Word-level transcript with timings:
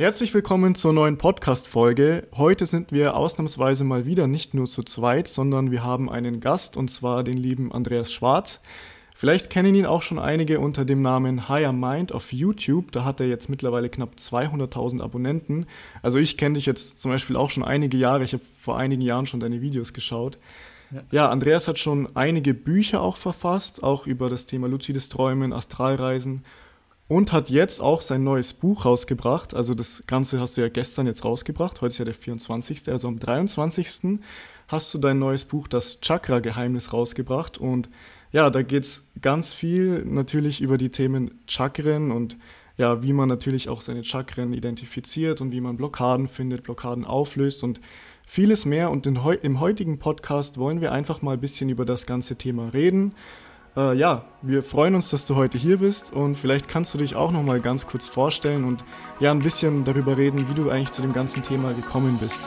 Herzlich 0.00 0.32
willkommen 0.32 0.74
zur 0.74 0.94
neuen 0.94 1.18
Podcast-Folge. 1.18 2.26
Heute 2.34 2.64
sind 2.64 2.90
wir 2.90 3.16
ausnahmsweise 3.16 3.84
mal 3.84 4.06
wieder 4.06 4.26
nicht 4.26 4.54
nur 4.54 4.66
zu 4.66 4.82
zweit, 4.82 5.28
sondern 5.28 5.70
wir 5.70 5.84
haben 5.84 6.08
einen 6.08 6.40
Gast 6.40 6.78
und 6.78 6.90
zwar 6.90 7.22
den 7.22 7.36
lieben 7.36 7.70
Andreas 7.70 8.10
Schwarz. 8.10 8.62
Vielleicht 9.14 9.50
kennen 9.50 9.74
ihn 9.74 9.84
auch 9.84 10.00
schon 10.00 10.18
einige 10.18 10.58
unter 10.58 10.86
dem 10.86 11.02
Namen 11.02 11.50
Higher 11.50 11.74
Mind 11.74 12.12
auf 12.12 12.32
YouTube. 12.32 12.92
Da 12.92 13.04
hat 13.04 13.20
er 13.20 13.26
jetzt 13.26 13.50
mittlerweile 13.50 13.90
knapp 13.90 14.14
200.000 14.18 15.02
Abonnenten. 15.02 15.66
Also 16.00 16.16
ich 16.16 16.38
kenne 16.38 16.54
dich 16.54 16.64
jetzt 16.64 16.98
zum 16.98 17.10
Beispiel 17.10 17.36
auch 17.36 17.50
schon 17.50 17.62
einige 17.62 17.98
Jahre. 17.98 18.24
Ich 18.24 18.32
habe 18.32 18.44
vor 18.58 18.78
einigen 18.78 19.02
Jahren 19.02 19.26
schon 19.26 19.40
deine 19.40 19.60
Videos 19.60 19.92
geschaut. 19.92 20.38
Ja. 20.92 21.02
ja, 21.10 21.28
Andreas 21.28 21.68
hat 21.68 21.78
schon 21.78 22.08
einige 22.16 22.54
Bücher 22.54 23.02
auch 23.02 23.18
verfasst, 23.18 23.82
auch 23.82 24.06
über 24.06 24.30
das 24.30 24.46
Thema 24.46 24.66
luzides 24.66 25.10
Träumen, 25.10 25.52
Astralreisen 25.52 26.42
und 27.10 27.32
hat 27.32 27.50
jetzt 27.50 27.80
auch 27.80 28.02
sein 28.02 28.22
neues 28.22 28.52
Buch 28.52 28.84
rausgebracht. 28.84 29.52
Also 29.52 29.74
das 29.74 30.04
Ganze 30.06 30.38
hast 30.38 30.56
du 30.56 30.60
ja 30.60 30.68
gestern 30.68 31.08
jetzt 31.08 31.24
rausgebracht. 31.24 31.80
Heute 31.80 31.88
ist 31.88 31.98
ja 31.98 32.04
der 32.04 32.14
24. 32.14 32.88
Also 32.88 33.08
am 33.08 33.18
23. 33.18 34.20
hast 34.68 34.94
du 34.94 34.98
dein 34.98 35.18
neues 35.18 35.44
Buch, 35.44 35.66
das 35.66 36.00
Chakra-Geheimnis, 36.00 36.92
rausgebracht. 36.92 37.58
Und 37.58 37.88
ja, 38.30 38.48
da 38.48 38.62
geht 38.62 38.84
es 38.84 39.08
ganz 39.20 39.52
viel 39.52 40.04
natürlich 40.04 40.60
über 40.60 40.78
die 40.78 40.90
Themen 40.90 41.32
Chakren 41.48 42.12
und 42.12 42.36
ja, 42.76 43.02
wie 43.02 43.12
man 43.12 43.28
natürlich 43.28 43.68
auch 43.68 43.80
seine 43.80 44.04
Chakren 44.04 44.52
identifiziert 44.52 45.40
und 45.40 45.50
wie 45.50 45.60
man 45.60 45.76
Blockaden 45.76 46.28
findet, 46.28 46.62
Blockaden 46.62 47.04
auflöst 47.04 47.64
und 47.64 47.80
vieles 48.24 48.64
mehr. 48.64 48.88
Und 48.92 49.08
im 49.08 49.58
heutigen 49.58 49.98
Podcast 49.98 50.58
wollen 50.58 50.80
wir 50.80 50.92
einfach 50.92 51.22
mal 51.22 51.32
ein 51.32 51.40
bisschen 51.40 51.70
über 51.70 51.84
das 51.84 52.06
ganze 52.06 52.36
Thema 52.36 52.68
reden 52.68 53.16
äh, 53.76 53.94
ja, 53.94 54.24
wir 54.42 54.62
freuen 54.62 54.94
uns, 54.94 55.10
dass 55.10 55.26
du 55.26 55.36
heute 55.36 55.58
hier 55.58 55.78
bist 55.78 56.12
und 56.12 56.36
vielleicht 56.36 56.68
kannst 56.68 56.94
du 56.94 56.98
dich 56.98 57.14
auch 57.14 57.30
noch 57.30 57.42
mal 57.42 57.60
ganz 57.60 57.86
kurz 57.86 58.06
vorstellen 58.06 58.64
und 58.64 58.84
ja 59.20 59.30
ein 59.30 59.40
bisschen 59.40 59.84
darüber 59.84 60.16
reden, 60.16 60.48
wie 60.48 60.54
du 60.54 60.70
eigentlich 60.70 60.90
zu 60.92 61.02
dem 61.02 61.12
ganzen 61.12 61.42
Thema 61.42 61.72
gekommen 61.72 62.18
bist. 62.20 62.38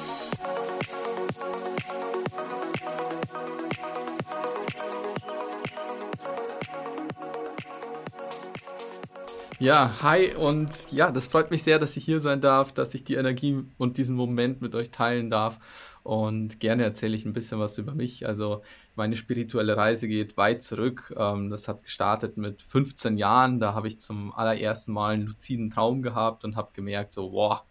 Ja, 9.60 9.92
hi 10.02 10.36
und 10.36 10.92
ja, 10.92 11.10
das 11.10 11.28
freut 11.28 11.50
mich 11.50 11.64
sehr, 11.64 11.80
dass 11.80 11.96
ich 11.96 12.04
hier 12.04 12.20
sein 12.20 12.42
darf, 12.42 12.74
dass 12.74 12.94
ich 12.96 13.06
die 13.06 13.14
Energie 13.14 13.64
und 13.78 13.98
diesen 13.98 14.14
Moment 14.14 14.62
mit 14.62 14.76
euch 14.76 14.92
teilen 14.92 15.30
darf. 15.30 15.58
Und 16.04 16.60
gerne 16.60 16.84
erzähle 16.84 17.16
ich 17.16 17.26
ein 17.26 17.34
bisschen 17.34 17.60
was 17.60 17.78
über 17.78 17.96
mich. 17.96 18.28
Also 18.28 18.62
meine 18.96 19.16
spirituelle 19.16 19.78
Reise 19.78 20.08
geht 20.10 20.36
weit 20.36 20.62
zurück. 20.62 21.14
Ähm, 21.18 21.50
das 21.50 21.68
hat 21.68 21.84
gestartet 21.84 22.36
mit 22.36 22.62
15 22.62 23.18
Jahren. 23.18 23.60
Da 23.60 23.74
habe 23.74 23.88
ich 23.88 24.00
zum 24.00 24.34
allerersten 24.34 24.92
Mal 24.92 25.14
einen 25.14 25.28
luziden 25.28 25.70
Traum 25.70 26.02
gehabt 26.02 26.44
und 26.44 26.58
habe 26.58 26.72
gemerkt, 26.74 27.14
so, 27.14 27.32
wow, 27.32 27.64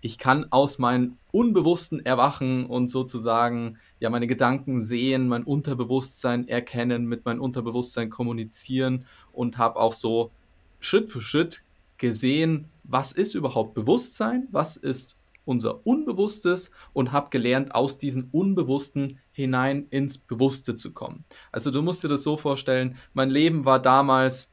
ich 0.00 0.18
kann 0.18 0.46
aus 0.50 0.78
meinem 0.78 1.16
Unbewussten 1.30 2.04
erwachen 2.04 2.66
und 2.66 2.88
sozusagen 2.88 3.78
ja 4.00 4.10
meine 4.10 4.26
Gedanken 4.26 4.82
sehen, 4.82 5.28
mein 5.28 5.44
Unterbewusstsein 5.44 6.46
erkennen, 6.46 7.06
mit 7.06 7.24
meinem 7.24 7.40
Unterbewusstsein 7.40 8.10
kommunizieren 8.10 9.06
und 9.32 9.56
habe 9.56 9.76
auch 9.78 9.94
so 9.94 10.30
Schritt 10.78 11.10
für 11.10 11.22
Schritt 11.22 11.62
gesehen, 11.96 12.68
was 12.82 13.12
ist 13.12 13.34
überhaupt 13.34 13.72
Bewusstsein, 13.72 14.46
was 14.50 14.76
ist 14.76 15.16
unser 15.44 15.86
Unbewusstes 15.86 16.70
und 16.92 17.12
habe 17.12 17.30
gelernt, 17.30 17.74
aus 17.74 17.98
diesem 17.98 18.28
Unbewussten 18.32 19.18
hinein 19.32 19.86
ins 19.90 20.18
Bewusste 20.18 20.74
zu 20.74 20.92
kommen. 20.92 21.24
Also 21.52 21.70
du 21.70 21.82
musst 21.82 22.04
dir 22.04 22.08
das 22.08 22.22
so 22.22 22.36
vorstellen, 22.36 22.96
mein 23.12 23.30
Leben 23.30 23.64
war 23.64 23.80
damals, 23.80 24.50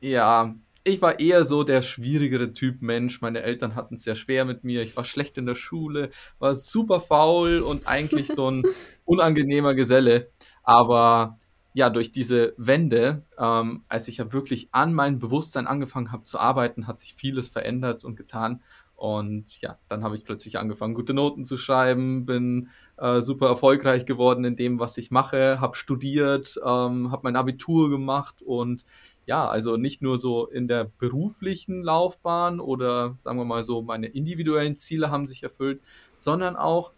ja, 0.00 0.54
ich 0.84 1.02
war 1.02 1.20
eher 1.20 1.44
so 1.44 1.64
der 1.64 1.82
schwierigere 1.82 2.52
Typ 2.52 2.80
Mensch. 2.80 3.20
Meine 3.20 3.42
Eltern 3.42 3.74
hatten 3.74 3.96
es 3.96 4.04
sehr 4.04 4.14
schwer 4.14 4.44
mit 4.44 4.64
mir. 4.64 4.82
Ich 4.82 4.96
war 4.96 5.04
schlecht 5.04 5.36
in 5.36 5.46
der 5.46 5.54
Schule, 5.54 6.10
war 6.38 6.54
super 6.54 7.00
faul 7.00 7.60
und 7.60 7.86
eigentlich 7.86 8.28
so 8.28 8.50
ein 8.50 8.62
unangenehmer 9.04 9.74
Geselle. 9.74 10.30
Aber 10.62 11.38
ja, 11.74 11.90
durch 11.90 12.10
diese 12.10 12.54
Wende, 12.56 13.24
ähm, 13.38 13.84
als 13.88 14.08
ich 14.08 14.16
ja 14.16 14.32
wirklich 14.32 14.68
an 14.72 14.94
meinem 14.94 15.18
Bewusstsein 15.18 15.66
angefangen 15.66 16.10
habe 16.10 16.24
zu 16.24 16.38
arbeiten, 16.38 16.86
hat 16.86 16.98
sich 16.98 17.14
vieles 17.14 17.48
verändert 17.48 18.04
und 18.04 18.16
getan. 18.16 18.62
Und 18.98 19.60
ja, 19.60 19.78
dann 19.86 20.02
habe 20.02 20.16
ich 20.16 20.24
plötzlich 20.24 20.58
angefangen, 20.58 20.94
gute 20.94 21.14
Noten 21.14 21.44
zu 21.44 21.56
schreiben, 21.56 22.26
bin 22.26 22.70
äh, 22.96 23.22
super 23.22 23.46
erfolgreich 23.46 24.06
geworden 24.06 24.44
in 24.44 24.56
dem, 24.56 24.80
was 24.80 24.98
ich 24.98 25.12
mache, 25.12 25.60
habe 25.60 25.76
studiert, 25.76 26.58
ähm, 26.64 27.12
habe 27.12 27.20
mein 27.22 27.36
Abitur 27.36 27.90
gemacht 27.90 28.42
und 28.42 28.84
ja, 29.24 29.46
also 29.48 29.76
nicht 29.76 30.02
nur 30.02 30.18
so 30.18 30.48
in 30.48 30.66
der 30.66 30.90
beruflichen 30.98 31.84
Laufbahn 31.84 32.58
oder 32.58 33.14
sagen 33.18 33.38
wir 33.38 33.44
mal 33.44 33.62
so, 33.62 33.82
meine 33.82 34.08
individuellen 34.08 34.74
Ziele 34.74 35.12
haben 35.12 35.28
sich 35.28 35.44
erfüllt, 35.44 35.80
sondern 36.16 36.56
auch 36.56 36.92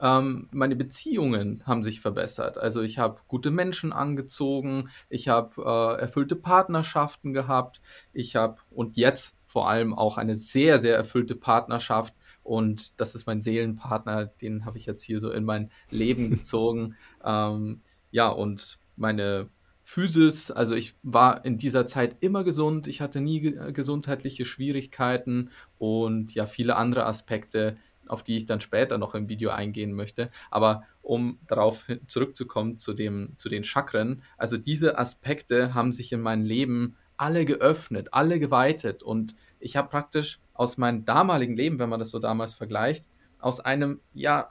ähm, 0.00 0.48
meine 0.50 0.74
Beziehungen 0.74 1.62
haben 1.66 1.84
sich 1.84 2.00
verbessert. 2.00 2.58
Also 2.58 2.82
ich 2.82 2.98
habe 2.98 3.20
gute 3.28 3.52
Menschen 3.52 3.92
angezogen, 3.92 4.90
ich 5.08 5.28
habe 5.28 5.62
äh, 5.62 6.00
erfüllte 6.00 6.34
Partnerschaften 6.34 7.32
gehabt, 7.32 7.80
ich 8.12 8.34
habe 8.34 8.56
und 8.72 8.96
jetzt 8.96 9.36
vor 9.56 9.70
allem 9.70 9.94
auch 9.94 10.18
eine 10.18 10.36
sehr, 10.36 10.78
sehr 10.78 10.96
erfüllte 10.96 11.34
Partnerschaft. 11.34 12.12
Und 12.42 13.00
das 13.00 13.14
ist 13.14 13.26
mein 13.26 13.40
Seelenpartner, 13.40 14.26
den 14.26 14.66
habe 14.66 14.76
ich 14.76 14.84
jetzt 14.84 15.02
hier 15.02 15.18
so 15.18 15.30
in 15.30 15.44
mein 15.44 15.70
Leben 15.88 16.28
gezogen. 16.36 16.94
ähm, 17.24 17.78
ja, 18.10 18.28
und 18.28 18.78
meine 18.96 19.48
Physis, 19.80 20.50
also 20.50 20.74
ich 20.74 20.94
war 21.02 21.42
in 21.46 21.56
dieser 21.56 21.86
Zeit 21.86 22.18
immer 22.20 22.44
gesund, 22.44 22.86
ich 22.86 23.00
hatte 23.00 23.22
nie 23.22 23.40
ge 23.40 23.72
gesundheitliche 23.72 24.44
Schwierigkeiten 24.44 25.48
und 25.78 26.34
ja, 26.34 26.44
viele 26.44 26.76
andere 26.76 27.06
Aspekte, 27.06 27.78
auf 28.08 28.22
die 28.22 28.36
ich 28.36 28.44
dann 28.44 28.60
später 28.60 28.98
noch 28.98 29.14
im 29.14 29.30
Video 29.30 29.48
eingehen 29.48 29.94
möchte. 29.94 30.28
Aber 30.50 30.82
um 31.00 31.38
darauf 31.46 31.86
zurückzukommen 32.06 32.76
zu, 32.76 32.92
dem, 32.92 33.32
zu 33.38 33.48
den 33.48 33.64
Chakren, 33.64 34.22
also 34.36 34.58
diese 34.58 34.98
Aspekte 34.98 35.72
haben 35.72 35.92
sich 35.92 36.12
in 36.12 36.20
meinem 36.20 36.44
Leben 36.44 36.96
alle 37.16 37.44
geöffnet, 37.44 38.08
alle 38.12 38.38
geweitet 38.38 39.02
und 39.02 39.34
ich 39.58 39.76
habe 39.76 39.88
praktisch 39.88 40.40
aus 40.54 40.78
meinem 40.78 41.04
damaligen 41.04 41.56
Leben, 41.56 41.78
wenn 41.78 41.88
man 41.88 42.00
das 42.00 42.10
so 42.10 42.18
damals 42.18 42.54
vergleicht, 42.54 43.08
aus 43.38 43.60
einem 43.60 44.00
ja 44.14 44.48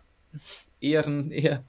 eher, 0.79 1.05
eher 1.31 1.63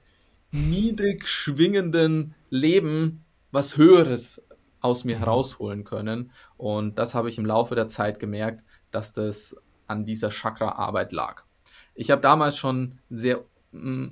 niedrig 0.51 1.27
schwingenden 1.27 2.35
Leben 2.49 3.25
was 3.51 3.77
Höheres 3.77 4.41
aus 4.81 5.03
mir 5.03 5.19
herausholen 5.19 5.83
können. 5.83 6.31
Und 6.57 6.99
das 6.99 7.15
habe 7.15 7.29
ich 7.29 7.37
im 7.37 7.45
Laufe 7.45 7.75
der 7.75 7.87
Zeit 7.87 8.19
gemerkt, 8.19 8.63
dass 8.91 9.13
das 9.13 9.55
an 9.87 10.05
dieser 10.05 10.29
Chakra-Arbeit 10.29 11.11
lag. 11.11 11.43
Ich 11.95 12.11
habe 12.11 12.21
damals 12.21 12.57
schon 12.57 12.99
sehr, 13.09 13.43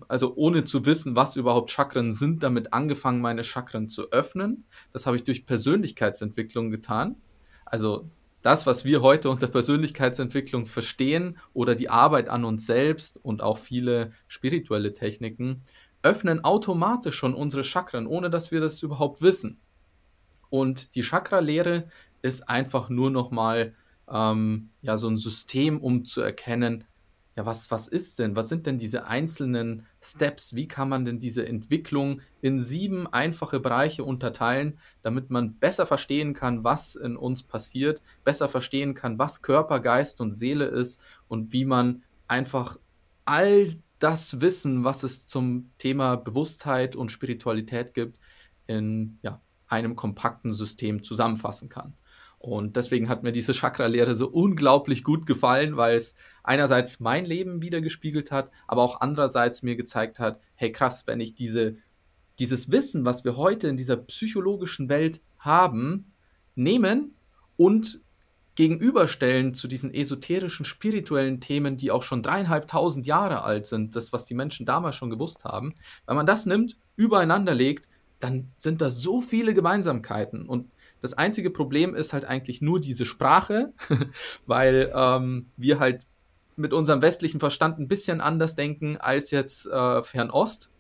also 0.08 0.36
ohne 0.36 0.66
zu 0.66 0.86
wissen, 0.86 1.16
was 1.16 1.36
überhaupt 1.36 1.72
Chakren 1.72 2.14
sind, 2.14 2.44
damit 2.44 2.74
angefangen, 2.74 3.22
meine 3.22 3.44
Chakren 3.44 3.90
zu 3.90 4.12
öffnen. 4.12 4.66
Das 4.94 5.06
habe 5.06 5.18
ich 5.18 5.24
durch 5.24 5.46
Persönlichkeitsentwicklung 5.46 6.72
getan. 6.72 7.16
Also 7.66 8.10
das, 8.42 8.68
was 8.68 8.86
wir 8.86 9.02
heute 9.02 9.30
unter 9.30 9.48
Persönlichkeitsentwicklung 9.48 10.68
verstehen 10.68 11.38
oder 11.54 11.74
die 11.76 11.90
Arbeit 11.90 12.30
an 12.30 12.46
uns 12.46 12.68
selbst 12.68 13.18
und 13.24 13.42
auch 13.42 13.58
viele 13.58 14.12
spirituelle 14.28 14.94
Techniken, 14.94 15.64
öffnen 16.04 16.44
automatisch 16.44 17.16
schon 17.16 17.34
unsere 17.34 17.64
Chakren, 17.64 18.06
ohne 18.06 18.30
dass 18.30 18.52
wir 18.52 18.62
das 18.62 18.84
überhaupt 18.84 19.24
wissen. 19.24 19.60
Und 20.52 20.94
die 20.94 21.02
Chakra-Lehre 21.02 21.88
ist 22.22 22.48
einfach 22.48 22.90
nur 22.90 23.10
nochmal 23.10 23.74
ähm, 24.10 24.70
ja, 24.82 24.98
so 24.98 25.08
ein 25.08 25.18
System, 25.18 25.82
um 25.82 26.06
zu 26.06 26.22
erkennen, 26.22 26.84
ja, 27.36 27.46
was, 27.46 27.70
was 27.70 27.88
ist 27.88 28.20
denn? 28.20 28.38
Was 28.38 28.48
sind 28.48 28.66
denn 28.66 28.78
diese 28.78 29.08
einzelnen 29.08 29.86
Steps? 30.02 30.56
Wie 30.56 30.70
kann 30.70 30.88
man 30.88 31.04
denn 31.04 31.20
diese 31.20 31.46
Entwicklung 31.46 32.22
in 32.42 32.62
sieben 32.62 33.08
einfache 33.08 33.60
Bereiche 33.60 34.06
unterteilen, 34.06 34.80
damit 35.02 35.30
man 35.30 35.56
besser 35.56 35.86
verstehen 35.86 36.34
kann, 36.34 36.64
was 36.64 36.96
in 36.96 37.18
uns 37.18 37.44
passiert, 37.44 38.02
besser 38.24 38.48
verstehen 38.48 38.94
kann, 38.94 39.20
was 39.20 39.42
Körper, 39.42 39.82
Geist 39.82 40.22
und 40.22 40.34
Seele 40.34 40.66
ist 40.66 41.02
und 41.28 41.52
wie 41.52 41.66
man 41.66 42.04
einfach 42.30 42.78
all 43.26 43.76
das 44.00 44.40
Wissen, 44.40 44.86
was 44.86 45.04
es 45.04 45.28
zum 45.28 45.72
Thema 45.78 46.16
Bewusstheit 46.16 46.96
und 46.96 47.12
Spiritualität 47.12 47.94
gibt, 47.94 48.18
in 48.66 49.20
ja, 49.24 49.42
einem 49.68 49.98
kompakten 49.98 50.54
System 50.54 51.04
zusammenfassen 51.04 51.68
kann. 51.68 51.96
Und 52.46 52.76
deswegen 52.76 53.10
hat 53.10 53.24
mir 53.24 53.32
diese 53.32 53.54
Chakra-Lehre 53.54 54.16
so 54.16 54.28
unglaublich 54.28 55.04
gut 55.04 55.26
gefallen, 55.26 55.78
weil 55.78 55.96
es 55.96 56.14
einerseits 56.44 57.00
mein 57.00 57.26
Leben 57.26 57.64
wiedergespiegelt 57.64 58.32
hat, 58.32 58.52
aber 58.68 58.84
auch 58.84 59.02
andererseits 59.02 59.64
mir 59.64 59.76
gezeigt 59.76 60.20
hat, 60.20 60.40
hey 60.54 60.72
krass, 60.72 61.08
wenn 61.08 61.20
ich 61.20 61.34
diese, 61.34 61.76
dieses 62.38 62.72
Wissen, 62.72 63.04
was 63.04 63.26
wir 63.26 63.36
heute 63.36 63.68
in 63.68 63.78
dieser 63.78 63.98
psychologischen 63.98 64.90
Welt 64.90 65.22
haben, 65.40 66.14
nehmen 66.54 67.16
und 67.58 68.02
gegenüberstellen 68.54 69.56
zu 69.56 69.68
diesen 69.68 69.92
esoterischen, 69.92 70.66
spirituellen 70.66 71.42
Themen, 71.42 71.78
die 71.78 71.90
auch 71.90 72.04
schon 72.04 72.22
dreieinhalbtausend 72.22 73.08
Jahre 73.08 73.44
alt 73.44 73.66
sind, 73.66 73.96
das, 73.96 74.14
was 74.14 74.28
die 74.28 74.36
Menschen 74.36 74.68
damals 74.68 74.96
schon 74.96 75.10
gewusst 75.10 75.46
haben, 75.46 75.74
wenn 76.06 76.16
man 76.16 76.28
das 76.28 76.46
nimmt, 76.46 76.78
übereinander 76.96 77.56
legt, 77.56 77.90
dann 78.20 78.52
sind 78.56 78.82
da 78.82 78.92
so 78.92 79.20
viele 79.20 79.54
Gemeinsamkeiten. 79.56 80.46
Und 80.46 80.70
Das 81.06 81.14
einzige 81.14 81.52
Problem 81.52 81.94
ist 81.94 82.14
halt 82.14 82.26
eigentlich 82.26 82.64
nur 82.64 82.80
diese 82.80 83.06
Sprache, 83.06 83.74
weil 84.48 84.92
ähm, 84.96 85.52
wir 85.56 85.78
halt 85.78 86.08
mit 86.56 86.74
unserem 86.74 87.04
westlichen 87.04 87.40
Verstand 87.40 87.78
ein 87.78 87.88
bisschen 87.88 88.22
anders 88.22 88.56
denken 88.56 88.98
als 88.98 89.30
jetzt 89.30 89.68
äh, 89.68 90.02
Fernost. 90.02 90.72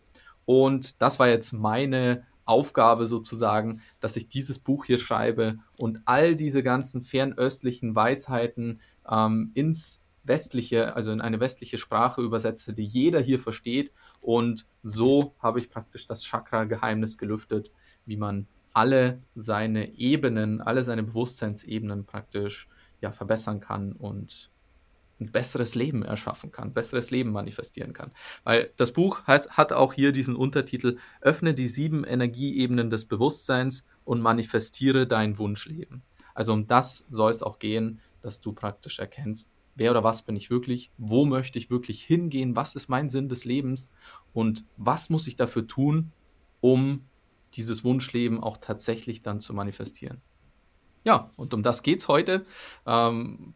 Und 0.45 1.00
das 1.00 1.19
war 1.19 1.27
jetzt 1.27 1.54
meine 1.54 2.25
Aufgabe 2.44 3.06
sozusagen, 3.06 3.83
dass 4.00 4.16
ich 4.16 4.27
dieses 4.27 4.57
Buch 4.57 4.86
hier 4.86 4.98
schreibe 4.98 5.60
und 5.77 6.01
all 6.06 6.36
diese 6.36 6.63
ganzen 6.63 7.04
fernöstlichen 7.04 7.94
Weisheiten 7.94 8.81
ähm, 9.07 9.51
ins 9.54 10.01
westliche, 10.24 10.95
also 10.95 11.12
in 11.12 11.21
eine 11.21 11.39
westliche 11.39 11.78
Sprache 11.78 12.24
übersetze, 12.24 12.74
die 12.74 12.83
jeder 12.83 13.19
hier 13.19 13.38
versteht. 13.38 13.92
Und 14.21 14.66
so 14.81 15.36
habe 15.38 15.60
ich 15.60 15.69
praktisch 15.69 16.07
das 16.07 16.24
Chakra-Geheimnis 16.24 17.19
gelüftet, 17.19 17.69
wie 18.07 18.18
man 18.18 18.48
alle 18.75 19.22
seine 19.36 19.98
Ebenen, 19.98 20.62
alle 20.62 20.83
seine 20.83 21.04
Bewusstseinsebenen 21.04 22.06
praktisch 22.06 22.68
ja, 23.01 23.12
verbessern 23.12 23.62
kann 23.62 23.94
und 23.94 24.51
ein 25.22 25.31
besseres 25.31 25.75
Leben 25.75 26.04
erschaffen 26.04 26.51
kann, 26.51 26.74
besseres 26.74 27.10
Leben 27.10 27.31
manifestieren 27.31 27.94
kann. 27.94 28.12
Weil 28.44 28.72
das 28.75 28.92
Buch 28.92 29.25
heißt, 29.25 29.51
hat 29.51 29.72
auch 29.72 29.94
hier 29.94 30.12
diesen 30.12 30.36
Untertitel 30.36 30.98
Öffne 31.22 31.54
die 31.54 31.68
sieben 31.68 32.04
Energieebenen 32.04 32.89
des 32.89 33.06
Bewusstseins 33.06 33.86
und 34.04 34.19
manifestiere 34.22 35.07
dein 35.07 35.38
Wunschleben. 35.38 36.04
Also 36.33 36.51
um 36.51 36.68
das 36.68 37.06
soll 37.10 37.31
es 37.31 37.44
auch 37.44 37.60
gehen, 37.60 38.01
dass 38.21 38.42
du 38.42 38.51
praktisch 38.51 39.00
erkennst, 39.00 39.54
wer 39.75 39.92
oder 39.92 40.04
was 40.04 40.21
bin 40.21 40.36
ich 40.36 40.50
wirklich, 40.50 40.92
wo 40.98 41.24
möchte 41.25 41.57
ich 41.60 41.69
wirklich 41.69 42.04
hingehen, 42.04 42.57
was 42.57 42.75
ist 42.75 42.89
mein 42.89 43.10
Sinn 43.10 43.30
des 43.30 43.45
Lebens 43.45 43.89
und 44.33 44.66
was 44.75 45.10
muss 45.10 45.28
ich 45.28 45.38
dafür 45.38 45.66
tun, 45.66 46.12
um 46.60 47.06
dieses 47.56 47.84
Wunschleben 47.84 48.42
auch 48.42 48.57
tatsächlich 48.57 49.22
dann 49.22 49.40
zu 49.40 49.54
manifestieren. 49.54 50.22
Ja, 51.04 51.31
und 51.36 51.54
um 51.54 51.63
das 51.63 51.84
geht 51.84 52.00
es 52.00 52.07
heute. 52.07 52.46
Ähm, 52.86 53.54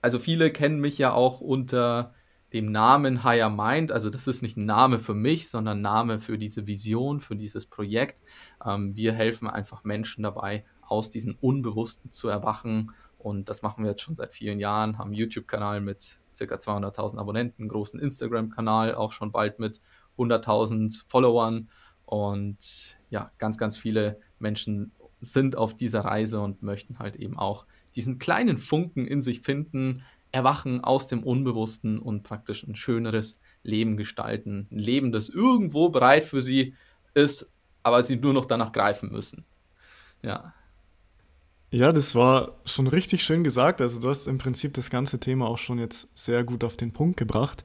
also 0.00 0.18
viele 0.18 0.50
kennen 0.50 0.80
mich 0.80 0.98
ja 0.98 1.12
auch 1.12 1.40
unter 1.40 2.14
dem 2.52 2.70
Namen 2.70 3.24
Higher 3.24 3.50
Mind. 3.50 3.90
Also 3.90 4.08
das 4.08 4.26
ist 4.28 4.42
nicht 4.42 4.56
ein 4.56 4.66
Name 4.66 4.98
für 4.98 5.14
mich, 5.14 5.48
sondern 5.48 5.80
Name 5.80 6.20
für 6.20 6.38
diese 6.38 6.66
Vision, 6.66 7.20
für 7.20 7.36
dieses 7.36 7.66
Projekt. 7.66 8.22
Ähm, 8.64 8.94
wir 8.94 9.12
helfen 9.12 9.48
einfach 9.48 9.84
Menschen 9.84 10.22
dabei, 10.22 10.64
aus 10.80 11.10
diesen 11.10 11.34
Unbewussten 11.34 12.12
zu 12.12 12.28
erwachen. 12.28 12.92
Und 13.18 13.48
das 13.48 13.62
machen 13.62 13.82
wir 13.82 13.90
jetzt 13.90 14.02
schon 14.02 14.14
seit 14.14 14.32
vielen 14.32 14.60
Jahren, 14.60 14.98
haben 14.98 15.08
einen 15.08 15.18
YouTube-Kanal 15.18 15.80
mit 15.80 16.18
ca. 16.38 16.44
200.000 16.44 17.18
Abonnenten, 17.18 17.62
einen 17.62 17.68
großen 17.68 17.98
Instagram-Kanal, 17.98 18.94
auch 18.94 19.10
schon 19.10 19.32
bald 19.32 19.58
mit 19.58 19.80
100.000 20.16 21.02
Followern. 21.08 21.68
Und 22.04 22.95
ja, 23.10 23.30
ganz, 23.38 23.58
ganz 23.58 23.78
viele 23.78 24.20
Menschen 24.38 24.92
sind 25.20 25.56
auf 25.56 25.76
dieser 25.76 26.00
Reise 26.00 26.40
und 26.40 26.62
möchten 26.62 26.98
halt 26.98 27.16
eben 27.16 27.38
auch 27.38 27.66
diesen 27.94 28.18
kleinen 28.18 28.58
Funken 28.58 29.06
in 29.06 29.22
sich 29.22 29.40
finden, 29.40 30.02
erwachen 30.32 30.84
aus 30.84 31.06
dem 31.06 31.22
Unbewussten 31.22 31.98
und 31.98 32.22
praktisch 32.22 32.62
ein 32.64 32.76
schöneres 32.76 33.40
Leben 33.62 33.96
gestalten. 33.96 34.68
Ein 34.70 34.78
Leben, 34.78 35.12
das 35.12 35.28
irgendwo 35.28 35.88
bereit 35.88 36.24
für 36.24 36.42
sie 36.42 36.74
ist, 37.14 37.48
aber 37.82 38.02
sie 38.02 38.16
nur 38.16 38.34
noch 38.34 38.44
danach 38.44 38.72
greifen 38.72 39.10
müssen. 39.10 39.44
Ja. 40.22 40.52
Ja, 41.70 41.92
das 41.92 42.14
war 42.14 42.60
schon 42.64 42.86
richtig 42.86 43.24
schön 43.24 43.44
gesagt. 43.44 43.80
Also 43.80 44.00
du 44.00 44.08
hast 44.08 44.26
im 44.26 44.38
Prinzip 44.38 44.74
das 44.74 44.90
ganze 44.90 45.18
Thema 45.18 45.46
auch 45.46 45.58
schon 45.58 45.78
jetzt 45.78 46.16
sehr 46.16 46.44
gut 46.44 46.64
auf 46.64 46.76
den 46.76 46.92
Punkt 46.92 47.16
gebracht. 47.16 47.64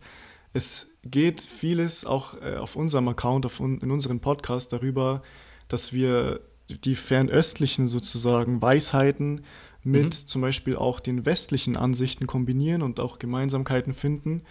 Es 0.54 0.88
geht 1.04 1.42
vieles 1.42 2.06
auch 2.06 2.42
äh, 2.42 2.56
auf 2.56 2.76
unserem 2.76 3.08
Account, 3.08 3.46
auf 3.46 3.60
un 3.60 3.80
in 3.80 3.92
unserem 3.92 4.20
Podcast 4.20 4.74
darüber, 4.74 5.22
dass 5.68 5.94
wir 5.94 6.42
die 6.70 6.96
fernöstlichen 6.96 7.88
sozusagen 7.88 8.62
Weisheiten 8.62 9.42
mit 9.84 10.06
mhm. 10.06 10.12
zum 10.12 10.42
Beispiel 10.42 10.76
auch 10.76 11.00
den 11.00 11.26
westlichen 11.26 11.76
Ansichten 11.76 12.28
kombinieren 12.28 12.82
und 12.82 13.00
auch 13.00 13.20
Gemeinsamkeiten 13.20 13.94
finden. 13.94 14.44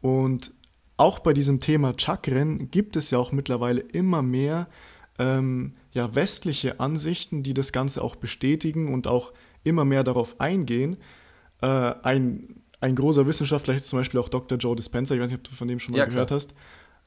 Und 0.00 0.52
auch 0.96 1.20
bei 1.20 1.32
diesem 1.32 1.60
Thema 1.60 1.94
Chakren 1.96 2.70
gibt 2.70 2.96
es 2.96 3.10
ja 3.10 3.18
auch 3.18 3.32
mittlerweile 3.32 3.80
immer 3.80 4.22
mehr 4.22 4.68
ähm, 5.18 5.74
ja, 5.92 6.14
westliche 6.14 6.80
Ansichten, 6.80 7.42
die 7.42 7.54
das 7.54 7.72
Ganze 7.72 8.02
auch 8.02 8.16
bestätigen 8.16 8.92
und 8.92 9.06
auch 9.06 9.32
immer 9.64 9.84
mehr 9.84 10.04
darauf 10.04 10.40
eingehen. 10.40 10.96
Äh, 11.60 11.66
ein, 11.66 12.61
ein 12.82 12.96
großer 12.96 13.26
Wissenschaftler 13.26 13.76
ist 13.76 13.88
zum 13.88 14.00
Beispiel 14.00 14.18
auch 14.18 14.28
Dr. 14.28 14.58
Joe 14.58 14.74
Dispenza, 14.74 15.14
ich 15.14 15.20
weiß 15.20 15.30
nicht, 15.30 15.38
ob 15.38 15.44
du 15.44 15.54
von 15.54 15.68
dem 15.68 15.78
schon 15.78 15.92
mal 15.92 15.98
ja, 15.98 16.06
gehört 16.06 16.28
klar. 16.28 16.36
hast, 16.36 16.52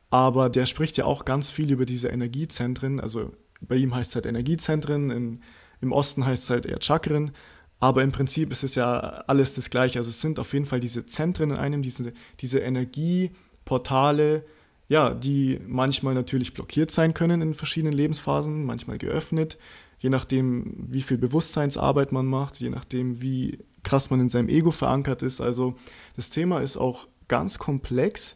aber 0.09 0.49
der 0.49 0.65
spricht 0.65 0.95
ja 0.95 1.03
auch 1.05 1.25
ganz 1.25 1.51
viel 1.51 1.69
über 1.69 1.85
diese 1.85 2.07
Energiezentren. 2.07 3.01
Also 3.01 3.33
bei 3.59 3.75
ihm 3.75 3.93
heißt 3.93 4.11
es 4.11 4.15
halt 4.15 4.25
Energiezentren, 4.25 5.11
in, 5.11 5.41
im 5.81 5.91
Osten 5.91 6.25
heißt 6.25 6.45
es 6.45 6.49
halt 6.49 6.65
eher 6.65 6.81
Chakren. 6.81 7.31
Aber 7.79 8.03
im 8.03 8.13
Prinzip 8.13 8.53
ist 8.53 8.63
es 8.63 8.75
ja 8.75 8.99
alles 9.27 9.55
das 9.55 9.69
Gleiche. 9.69 9.99
Also 9.99 10.11
es 10.11 10.21
sind 10.21 10.39
auf 10.39 10.53
jeden 10.53 10.65
Fall 10.65 10.79
diese 10.79 11.05
Zentren 11.05 11.51
in 11.51 11.57
einem, 11.57 11.81
diese, 11.81 12.13
diese 12.39 12.59
Energieportale, 12.59 14.45
ja, 14.87 15.13
die 15.13 15.59
manchmal 15.67 16.13
natürlich 16.13 16.53
blockiert 16.53 16.91
sein 16.91 17.13
können 17.13 17.41
in 17.41 17.53
verschiedenen 17.53 17.93
Lebensphasen, 17.93 18.63
manchmal 18.63 18.97
geöffnet, 18.97 19.57
je 19.99 20.09
nachdem, 20.09 20.85
wie 20.89 21.01
viel 21.01 21.17
Bewusstseinsarbeit 21.17 22.13
man 22.13 22.27
macht, 22.27 22.57
je 22.57 22.69
nachdem, 22.69 23.21
wie 23.21 23.59
krass 23.85 24.09
man 24.09 24.19
in 24.19 24.27
seinem 24.27 24.49
Ego 24.49 24.71
verankert 24.71 25.21
ist. 25.21 25.39
Also 25.39 25.75
das 26.17 26.29
Thema 26.29 26.59
ist 26.59 26.75
auch 26.75 27.07
ganz 27.29 27.57
komplex, 27.57 28.35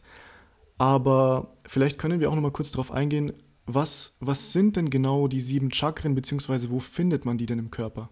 aber 0.77 1.57
vielleicht 1.65 1.97
können 1.97 2.21
wir 2.21 2.29
auch 2.29 2.35
noch 2.35 2.41
mal 2.41 2.51
kurz 2.51 2.71
darauf 2.71 2.91
eingehen, 2.91 3.33
was, 3.65 4.15
was 4.19 4.53
sind 4.53 4.77
denn 4.77 4.89
genau 4.89 5.27
die 5.27 5.41
sieben 5.41 5.71
Chakren, 5.71 6.15
beziehungsweise 6.15 6.71
wo 6.71 6.79
findet 6.79 7.25
man 7.25 7.37
die 7.37 7.45
denn 7.45 7.59
im 7.59 7.69
Körper? 7.69 8.09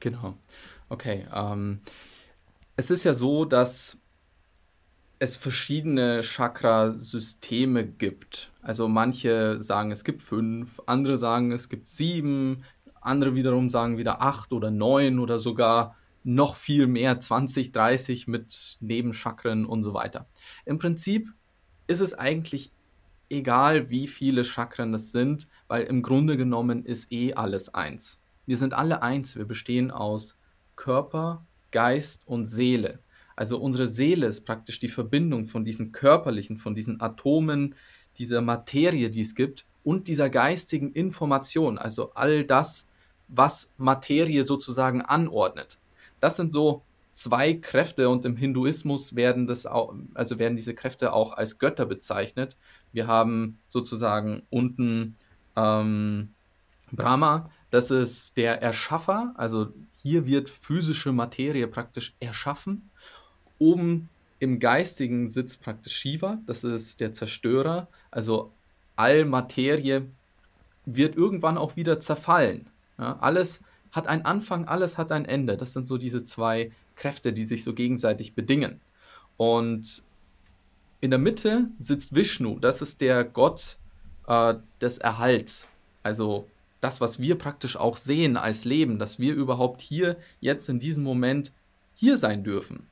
Genau. 0.00 0.34
Okay. 0.88 1.26
Ähm, 1.34 1.80
es 2.76 2.90
ist 2.90 3.04
ja 3.04 3.12
so, 3.12 3.44
dass 3.44 3.98
es 5.18 5.36
verschiedene 5.36 6.22
Chakra-Systeme 6.22 7.86
gibt. 7.86 8.52
Also 8.62 8.86
manche 8.86 9.62
sagen, 9.62 9.90
es 9.90 10.04
gibt 10.04 10.22
fünf, 10.22 10.80
andere 10.86 11.16
sagen, 11.16 11.52
es 11.52 11.68
gibt 11.68 11.88
sieben, 11.88 12.64
andere 13.00 13.34
wiederum 13.34 13.70
sagen 13.70 13.96
wieder 13.98 14.20
acht 14.20 14.52
oder 14.52 14.70
neun 14.70 15.18
oder 15.18 15.38
sogar 15.38 15.96
noch 16.26 16.56
viel 16.56 16.88
mehr, 16.88 17.20
20, 17.20 17.70
30 17.70 18.26
mit 18.26 18.78
Nebenchakren 18.80 19.64
und 19.64 19.84
so 19.84 19.94
weiter. 19.94 20.26
Im 20.64 20.78
Prinzip 20.78 21.28
ist 21.86 22.00
es 22.00 22.14
eigentlich 22.14 22.72
egal, 23.30 23.90
wie 23.90 24.08
viele 24.08 24.42
Chakren 24.42 24.92
es 24.92 25.12
sind, 25.12 25.46
weil 25.68 25.84
im 25.84 26.02
Grunde 26.02 26.36
genommen 26.36 26.84
ist 26.84 27.12
eh 27.12 27.34
alles 27.34 27.72
eins. 27.72 28.20
Wir 28.44 28.56
sind 28.56 28.74
alle 28.74 29.02
eins. 29.02 29.36
Wir 29.36 29.44
bestehen 29.44 29.92
aus 29.92 30.36
Körper, 30.74 31.46
Geist 31.70 32.26
und 32.26 32.46
Seele. 32.46 32.98
Also 33.36 33.58
unsere 33.58 33.86
Seele 33.86 34.26
ist 34.26 34.44
praktisch 34.44 34.80
die 34.80 34.88
Verbindung 34.88 35.46
von 35.46 35.64
diesen 35.64 35.92
körperlichen, 35.92 36.58
von 36.58 36.74
diesen 36.74 37.00
Atomen, 37.00 37.76
dieser 38.18 38.40
Materie, 38.40 39.10
die 39.10 39.20
es 39.20 39.36
gibt, 39.36 39.64
und 39.84 40.08
dieser 40.08 40.28
geistigen 40.28 40.90
Information. 40.92 41.78
Also 41.78 42.12
all 42.14 42.44
das, 42.44 42.88
was 43.28 43.70
Materie 43.76 44.42
sozusagen 44.42 45.02
anordnet. 45.02 45.78
Das 46.20 46.36
sind 46.36 46.52
so 46.52 46.82
zwei 47.12 47.54
Kräfte 47.54 48.10
und 48.10 48.26
im 48.26 48.36
Hinduismus 48.36 49.16
werden 49.16 49.46
das 49.46 49.64
auch, 49.64 49.94
also 50.14 50.38
werden 50.38 50.56
diese 50.56 50.74
Kräfte 50.74 51.12
auch 51.12 51.32
als 51.32 51.58
Götter 51.58 51.86
bezeichnet. 51.86 52.56
Wir 52.92 53.06
haben 53.06 53.58
sozusagen 53.68 54.42
unten 54.50 55.16
ähm, 55.56 56.28
Brahma, 56.92 57.50
das 57.70 57.90
ist 57.90 58.36
der 58.36 58.62
Erschaffer, 58.62 59.32
also 59.36 59.68
hier 60.02 60.26
wird 60.26 60.50
physische 60.50 61.12
Materie 61.12 61.66
praktisch 61.66 62.14
erschaffen. 62.20 62.90
Oben 63.58 64.08
im 64.38 64.60
Geistigen 64.60 65.30
sitzt 65.30 65.62
praktisch 65.62 65.94
Shiva, 65.94 66.38
das 66.46 66.64
ist 66.64 67.00
der 67.00 67.12
Zerstörer, 67.14 67.88
also 68.10 68.52
all 68.94 69.24
Materie 69.24 70.06
wird 70.84 71.16
irgendwann 71.16 71.58
auch 71.58 71.76
wieder 71.76 71.98
zerfallen. 71.98 72.68
Ja, 72.98 73.18
alles 73.20 73.60
hat 73.96 74.06
einen 74.06 74.24
Anfang, 74.24 74.66
alles 74.66 74.98
hat 74.98 75.10
ein 75.10 75.24
Ende. 75.24 75.56
Das 75.56 75.72
sind 75.72 75.88
so 75.88 75.98
diese 75.98 76.22
zwei 76.22 76.70
Kräfte, 76.94 77.32
die 77.32 77.46
sich 77.46 77.64
so 77.64 77.72
gegenseitig 77.72 78.34
bedingen. 78.34 78.80
Und 79.36 80.04
in 81.00 81.10
der 81.10 81.18
Mitte 81.18 81.68
sitzt 81.80 82.14
Vishnu, 82.14 82.58
das 82.58 82.82
ist 82.82 83.00
der 83.00 83.24
Gott 83.24 83.78
äh, 84.28 84.54
des 84.80 84.98
Erhalts. 84.98 85.66
Also 86.02 86.48
das, 86.80 87.00
was 87.00 87.20
wir 87.20 87.36
praktisch 87.36 87.76
auch 87.76 87.96
sehen 87.96 88.36
als 88.36 88.64
Leben, 88.64 88.98
dass 88.98 89.18
wir 89.18 89.34
überhaupt 89.34 89.80
hier 89.80 90.16
jetzt 90.40 90.68
in 90.68 90.78
diesem 90.78 91.02
Moment 91.02 91.52
hier 91.94 92.18
sein 92.18 92.44
dürfen. 92.44 92.86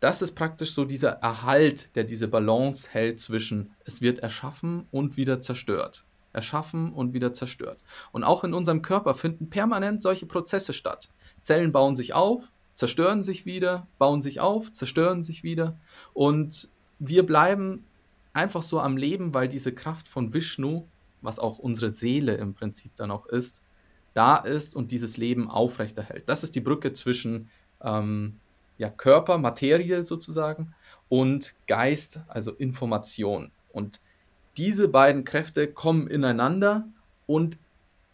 Das 0.00 0.20
ist 0.20 0.32
praktisch 0.32 0.72
so 0.72 0.84
dieser 0.84 1.10
Erhalt, 1.10 1.94
der 1.94 2.04
diese 2.04 2.28
Balance 2.28 2.88
hält 2.90 3.20
zwischen 3.20 3.70
es 3.84 4.00
wird 4.00 4.18
erschaffen 4.18 4.86
und 4.90 5.16
wieder 5.16 5.40
zerstört. 5.40 6.04
Erschaffen 6.34 6.92
und 6.92 7.14
wieder 7.14 7.32
zerstört. 7.32 7.78
Und 8.12 8.24
auch 8.24 8.44
in 8.44 8.54
unserem 8.54 8.82
Körper 8.82 9.14
finden 9.14 9.48
permanent 9.50 10.02
solche 10.02 10.26
Prozesse 10.26 10.72
statt. 10.72 11.08
Zellen 11.40 11.72
bauen 11.72 11.96
sich 11.96 12.14
auf, 12.14 12.50
zerstören 12.74 13.22
sich 13.22 13.46
wieder, 13.46 13.86
bauen 13.98 14.22
sich 14.22 14.40
auf, 14.40 14.72
zerstören 14.72 15.22
sich 15.22 15.42
wieder. 15.42 15.76
Und 16.12 16.68
wir 16.98 17.24
bleiben 17.24 17.84
einfach 18.32 18.62
so 18.62 18.80
am 18.80 18.96
Leben, 18.96 19.32
weil 19.34 19.48
diese 19.48 19.72
Kraft 19.72 20.08
von 20.08 20.34
Vishnu 20.34 20.84
was 21.24 21.38
auch 21.38 21.58
unsere 21.58 21.92
Seele 21.92 22.34
im 22.34 22.54
Prinzip 22.54 22.94
dann 22.96 23.10
auch 23.10 23.26
ist, 23.26 23.62
da 24.12 24.36
ist 24.36 24.76
und 24.76 24.92
dieses 24.92 25.16
Leben 25.16 25.50
aufrechterhält. 25.50 26.28
Das 26.28 26.44
ist 26.44 26.54
die 26.54 26.60
Brücke 26.60 26.92
zwischen 26.92 27.48
ähm, 27.80 28.38
ja, 28.78 28.90
Körper, 28.90 29.38
Materie 29.38 30.02
sozusagen 30.02 30.74
und 31.08 31.54
Geist, 31.66 32.20
also 32.28 32.52
Information. 32.52 33.50
Und 33.72 34.00
diese 34.56 34.88
beiden 34.88 35.24
Kräfte 35.24 35.66
kommen 35.66 36.08
ineinander 36.08 36.88
und 37.26 37.58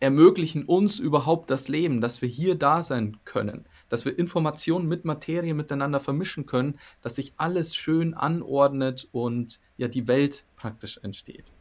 ermöglichen 0.00 0.64
uns 0.64 0.98
überhaupt 0.98 1.50
das 1.50 1.68
Leben, 1.68 2.00
dass 2.00 2.22
wir 2.22 2.28
hier 2.28 2.54
da 2.54 2.82
sein 2.82 3.18
können, 3.24 3.66
dass 3.90 4.06
wir 4.06 4.18
Informationen 4.18 4.88
mit 4.88 5.04
Materie 5.04 5.52
miteinander 5.52 6.00
vermischen 6.00 6.46
können, 6.46 6.78
dass 7.02 7.16
sich 7.16 7.34
alles 7.36 7.76
schön 7.76 8.14
anordnet 8.14 9.08
und 9.12 9.60
ja 9.76 9.88
die 9.88 10.08
Welt 10.08 10.44
praktisch 10.56 10.98
entsteht. 11.02 11.52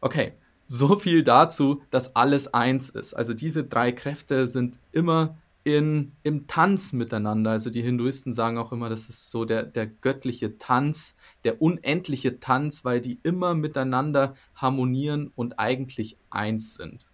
Okay, 0.00 0.34
so 0.68 0.96
viel 0.96 1.24
dazu, 1.24 1.82
dass 1.90 2.14
alles 2.14 2.52
eins 2.54 2.88
ist. 2.88 3.14
Also 3.14 3.34
diese 3.34 3.64
drei 3.64 3.92
Kräfte 3.92 4.46
sind 4.46 4.78
immer 4.92 5.36
in, 5.66 6.12
im 6.22 6.46
Tanz 6.46 6.92
miteinander. 6.92 7.50
Also 7.50 7.70
die 7.70 7.82
Hinduisten 7.82 8.34
sagen 8.34 8.56
auch 8.56 8.70
immer, 8.70 8.88
das 8.88 9.08
ist 9.08 9.32
so 9.32 9.44
der, 9.44 9.64
der 9.64 9.88
göttliche 9.88 10.58
Tanz, 10.58 11.16
der 11.42 11.60
unendliche 11.60 12.38
Tanz, 12.38 12.84
weil 12.84 13.00
die 13.00 13.18
immer 13.24 13.56
miteinander 13.56 14.36
harmonieren 14.54 15.32
und 15.34 15.58
eigentlich 15.58 16.18
eins 16.30 16.76
sind. 16.76 17.08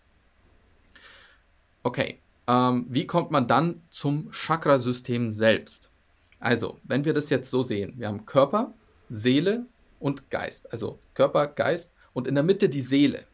Okay, 1.83 2.19
ähm, 2.47 2.85
wie 2.91 3.07
kommt 3.07 3.31
man 3.31 3.47
dann 3.47 3.81
zum 3.89 4.31
Chakrasystem 4.33 5.33
selbst? 5.33 5.91
Also, 6.39 6.79
wenn 6.85 7.07
wir 7.07 7.15
das 7.15 7.31
jetzt 7.31 7.51
so 7.51 7.63
sehen, 7.63 7.95
wir 7.97 8.09
haben 8.09 8.27
Körper, 8.27 8.75
Seele 9.09 9.65
und 9.99 10.29
Geist. 10.29 10.71
Also 10.71 10.99
Körper, 11.15 11.47
Geist 11.47 11.91
und 12.13 12.29
in 12.29 12.35
der 12.35 12.45
Mitte 12.45 12.69
die 12.69 12.83
Seele. 12.83 13.25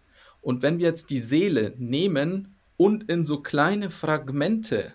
Und 0.42 0.62
wenn 0.62 0.78
wir 0.78 0.86
jetzt 0.86 1.10
die 1.10 1.20
Seele 1.20 1.74
nehmen 1.76 2.54
und 2.76 3.10
in 3.10 3.24
so 3.24 3.40
kleine 3.40 3.90
Fragmente 3.90 4.94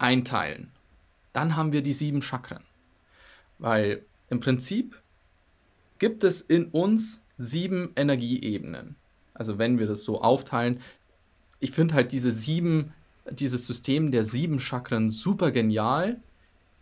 einteilen, 0.00 0.70
dann 1.32 1.56
haben 1.56 1.72
wir 1.72 1.82
die 1.82 1.92
sieben 1.92 2.22
Chakren. 2.22 2.64
Weil 3.58 4.04
im 4.28 4.40
Prinzip 4.40 5.00
gibt 5.98 6.24
es 6.24 6.40
in 6.40 6.66
uns 6.66 7.20
sieben 7.36 7.92
Energieebenen. 7.96 8.96
Also 9.34 9.58
wenn 9.58 9.78
wir 9.78 9.86
das 9.86 10.04
so 10.04 10.22
aufteilen, 10.22 10.80
ich 11.60 11.72
finde 11.72 11.94
halt 11.94 12.12
diese 12.12 12.32
sieben, 12.32 12.92
dieses 13.30 13.66
System 13.66 14.10
der 14.10 14.24
sieben 14.24 14.58
Chakren 14.58 15.10
super 15.10 15.50
genial, 15.50 16.20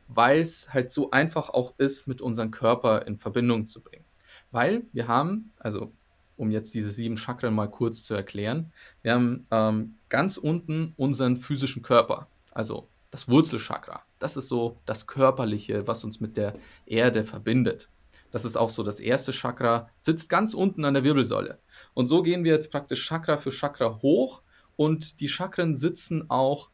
weil 0.09 0.41
es 0.41 0.73
halt 0.73 0.91
so 0.91 1.11
einfach 1.11 1.51
auch 1.51 1.75
ist, 1.79 2.07
mit 2.07 2.21
unserem 2.21 2.51
Körper 2.51 3.07
in 3.07 3.19
Verbindung 3.19 3.67
zu 3.67 3.81
bringen. 3.81 4.05
Weil 4.51 4.83
wir 4.93 5.09
haben, 5.09 5.53
also 5.59 5.93
um 6.37 6.51
jetzt 6.51 6.75
diese 6.75 6.91
sieben 6.91 7.17
Chakren 7.17 7.55
mal 7.55 7.69
kurz 7.69 8.05
zu 8.05 8.15
erklären, 8.15 8.73
wir 9.03 9.13
haben 9.15 9.47
ähm, 9.51 9.97
ganz 10.09 10.37
unten 10.37 10.95
unseren 10.97 11.37
physischen 11.37 11.83
Körper, 11.83 12.29
also 12.53 12.89
das 13.11 13.29
Wurzelchakra. 13.29 14.03
Das 14.19 14.37
ist 14.37 14.49
so 14.49 14.79
das 14.87 15.07
Körperliche, 15.07 15.87
was 15.87 16.05
uns 16.05 16.21
mit 16.21 16.37
der 16.37 16.55
Erde 16.87 17.25
verbindet. 17.25 17.89
Das 18.31 18.45
ist 18.45 18.57
auch 18.57 18.71
so 18.71 18.83
das 18.83 19.01
erste 19.01 19.33
Chakra, 19.33 19.89
sitzt 20.01 20.29
ganz 20.29 20.53
unten 20.53 20.85
an 20.85 20.95
der 20.95 21.05
Wirbelsäule. 21.05 21.59
Und 21.95 22.09
so 22.09 22.23
gehen 22.23 22.45
wir 22.45 22.53
jetzt 22.53 22.71
praktisch 22.71 23.07
Chakra 23.07 23.39
für 23.39 23.51
Chakra 23.51 24.03
hoch 24.03 24.43
und 24.77 25.21
die 25.21 25.29
Chakren 25.29 25.75
sitzen 25.75 26.29
auch 26.29 26.71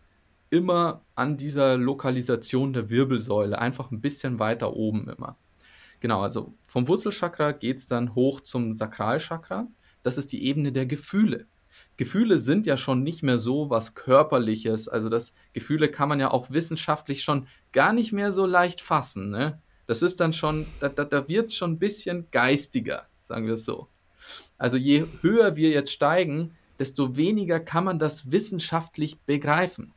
immer 0.51 1.03
an 1.15 1.37
dieser 1.37 1.77
Lokalisation 1.77 2.73
der 2.73 2.91
Wirbelsäule, 2.91 3.59
einfach 3.59 3.91
ein 3.91 4.01
bisschen 4.01 4.39
weiter 4.39 4.75
oben 4.75 5.09
immer. 5.09 5.37
Genau, 6.01 6.21
also 6.21 6.55
vom 6.67 6.87
Wurzelchakra 6.89 7.53
geht 7.53 7.79
es 7.79 7.87
dann 7.87 8.15
hoch 8.15 8.41
zum 8.41 8.75
Sakralchakra. 8.75 9.69
Das 10.03 10.19
ist 10.19 10.33
die 10.33 10.45
Ebene 10.45 10.71
der 10.71 10.87
Gefühle. 10.87 11.47
Gefühle 11.97 12.39
sind 12.39 12.67
ja 12.67 12.77
schon 12.77 13.03
nicht 13.03 13.23
mehr 13.23 13.39
so 13.39 13.71
was 13.71 13.95
Körperliches. 13.95 14.89
Also 14.89 15.09
das 15.09 15.33
Gefühle 15.53 15.89
kann 15.89 16.09
man 16.09 16.21
ja 16.21 16.31
auch 16.31 16.51
wissenschaftlich 16.51 17.23
schon 17.23 17.47
gar 17.73 17.93
nicht 17.93 18.13
mehr 18.13 18.33
so 18.33 18.47
leicht 18.47 18.81
fassen. 18.81 19.31
Ne? 19.31 19.61
Das 19.87 20.03
ist 20.03 20.21
dann 20.21 20.33
schon, 20.33 20.67
da, 20.81 20.89
da, 20.89 21.05
da 21.05 21.29
wird 21.29 21.51
es 21.51 21.55
schon 21.55 21.73
ein 21.73 21.79
bisschen 21.79 22.27
geistiger, 22.31 23.07
sagen 23.23 23.47
wir 23.47 23.55
es 23.55 23.65
so. 23.65 23.89
Also 24.59 24.77
je 24.77 25.07
höher 25.21 25.57
wir 25.57 25.71
jetzt 25.71 25.93
steigen, 25.93 26.57
desto 26.79 27.17
weniger 27.17 27.61
kann 27.61 27.85
man 27.85 27.99
das 27.99 28.33
wissenschaftlich 28.33 29.19
begreifen. 29.21 29.93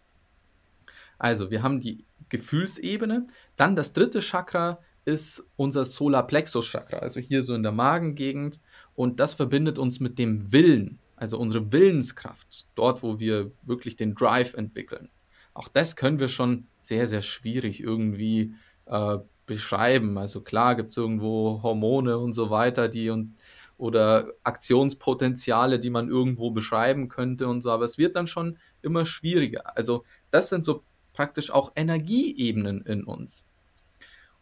Also 1.17 1.49
wir 1.49 1.63
haben 1.63 1.79
die 1.79 2.05
Gefühlsebene, 2.29 3.27
dann 3.55 3.75
das 3.75 3.93
dritte 3.93 4.19
Chakra 4.19 4.79
ist 5.05 5.45
unser 5.55 5.85
Solarplexus 5.85 6.67
Chakra, 6.67 6.97
also 6.97 7.19
hier 7.19 7.41
so 7.41 7.55
in 7.55 7.63
der 7.63 7.71
Magengegend 7.71 8.59
und 8.93 9.19
das 9.19 9.33
verbindet 9.33 9.79
uns 9.79 9.99
mit 9.99 10.19
dem 10.19 10.51
Willen 10.51 10.99
also 11.17 11.37
unsere 11.37 11.71
Willenskraft, 11.71 12.65
dort, 12.75 13.03
wo 13.03 13.19
wir 13.19 13.51
wirklich 13.63 13.97
den 13.97 14.15
Drive 14.15 14.53
entwickeln. 14.53 15.09
Auch 15.53 15.67
das 15.67 15.95
können 15.95 16.19
wir 16.19 16.29
schon 16.29 16.67
sehr, 16.81 17.07
sehr 17.07 17.21
schwierig 17.23 17.81
irgendwie 17.81 18.53
äh, 18.85 19.17
beschreiben. 19.45 20.17
Also 20.17 20.41
klar 20.41 20.75
gibt 20.75 20.91
es 20.91 20.97
irgendwo 20.97 21.61
Hormone 21.63 22.17
und 22.19 22.33
so 22.33 22.49
weiter, 22.49 22.87
die 22.87 23.09
und 23.09 23.35
oder 23.77 24.33
Aktionspotenziale, 24.43 25.79
die 25.79 25.89
man 25.89 26.09
irgendwo 26.09 26.51
beschreiben 26.51 27.09
könnte 27.09 27.47
und 27.47 27.61
so, 27.61 27.71
aber 27.71 27.85
es 27.85 27.97
wird 27.97 28.15
dann 28.15 28.25
schon 28.25 28.57
immer 28.81 29.05
schwieriger. 29.05 29.77
Also 29.77 30.03
das 30.31 30.49
sind 30.49 30.65
so 30.65 30.83
praktisch 31.13 31.51
auch 31.51 31.71
Energieebenen 31.75 32.81
in 32.81 33.03
uns. 33.03 33.45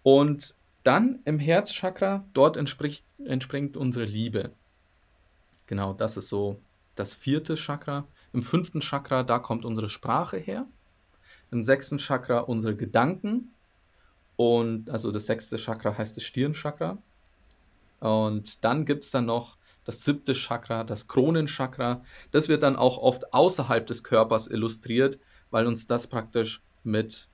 Und 0.03 0.55
dann 0.84 1.20
im 1.25 1.39
Herzchakra, 1.39 2.25
dort 2.34 2.58
entspringt 2.58 3.75
unsere 3.75 4.05
Liebe. 4.05 4.51
Genau, 5.67 5.93
das 5.93 6.17
ist 6.17 6.29
so 6.29 6.60
das 6.95 7.13
vierte 7.13 7.55
Chakra. 7.55 8.05
Im 8.34 8.43
fünften 8.43 8.81
Chakra, 8.81 9.24
da 9.24 9.39
kommt 9.39 9.65
unsere 9.65 9.89
Sprache 9.89 10.38
her. 10.38 10.65
Im 11.51 11.63
sechsten 11.63 11.98
Chakra 11.98 12.39
unsere 12.39 12.75
Gedanken. 12.75 13.51
Und 14.36 14.89
also 14.89 15.12
das 15.12 15.25
sechste 15.25 15.57
Chakra 15.57 15.98
heißt 15.98 16.17
das 16.17 16.24
Stirnchakra. 16.24 16.98
Und 18.00 18.63
dann 18.63 18.86
gibt 18.86 19.05
es 19.05 19.12
dann 19.12 19.25
noch 19.25 19.57
das 19.86 20.03
siebte 20.03 20.34
Chakra, 20.34 20.84
das 20.84 21.07
Kronenchakra. 21.07 22.03
Das 22.31 22.50
wird 22.50 22.63
dann 22.63 22.75
auch 22.75 22.98
oft 22.98 23.34
außerhalb 23.34 23.86
des 23.86 24.03
Körpers 24.03 24.48
illustriert, 24.48 25.19
weil 25.51 25.67
uns 25.67 25.88
das 25.88 26.07
praktisch 26.07 26.62
mit 26.84 27.27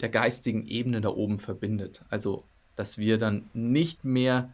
der 0.00 0.08
geistigen 0.08 0.66
Ebene 0.66 1.00
da 1.00 1.08
oben 1.08 1.38
verbindet. 1.38 2.02
Also, 2.10 2.44
dass 2.76 2.98
wir 2.98 3.18
dann 3.18 3.48
nicht 3.54 4.04
mehr 4.04 4.52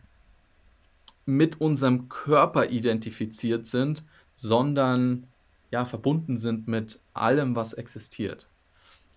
mit 1.37 1.61
unserem 1.61 2.09
Körper 2.09 2.71
identifiziert 2.71 3.67
sind, 3.67 4.03
sondern 4.35 5.27
ja 5.71 5.85
verbunden 5.85 6.39
sind 6.39 6.69
mit 6.69 7.01
allem, 7.15 7.57
was 7.57 7.73
existiert. 7.73 8.49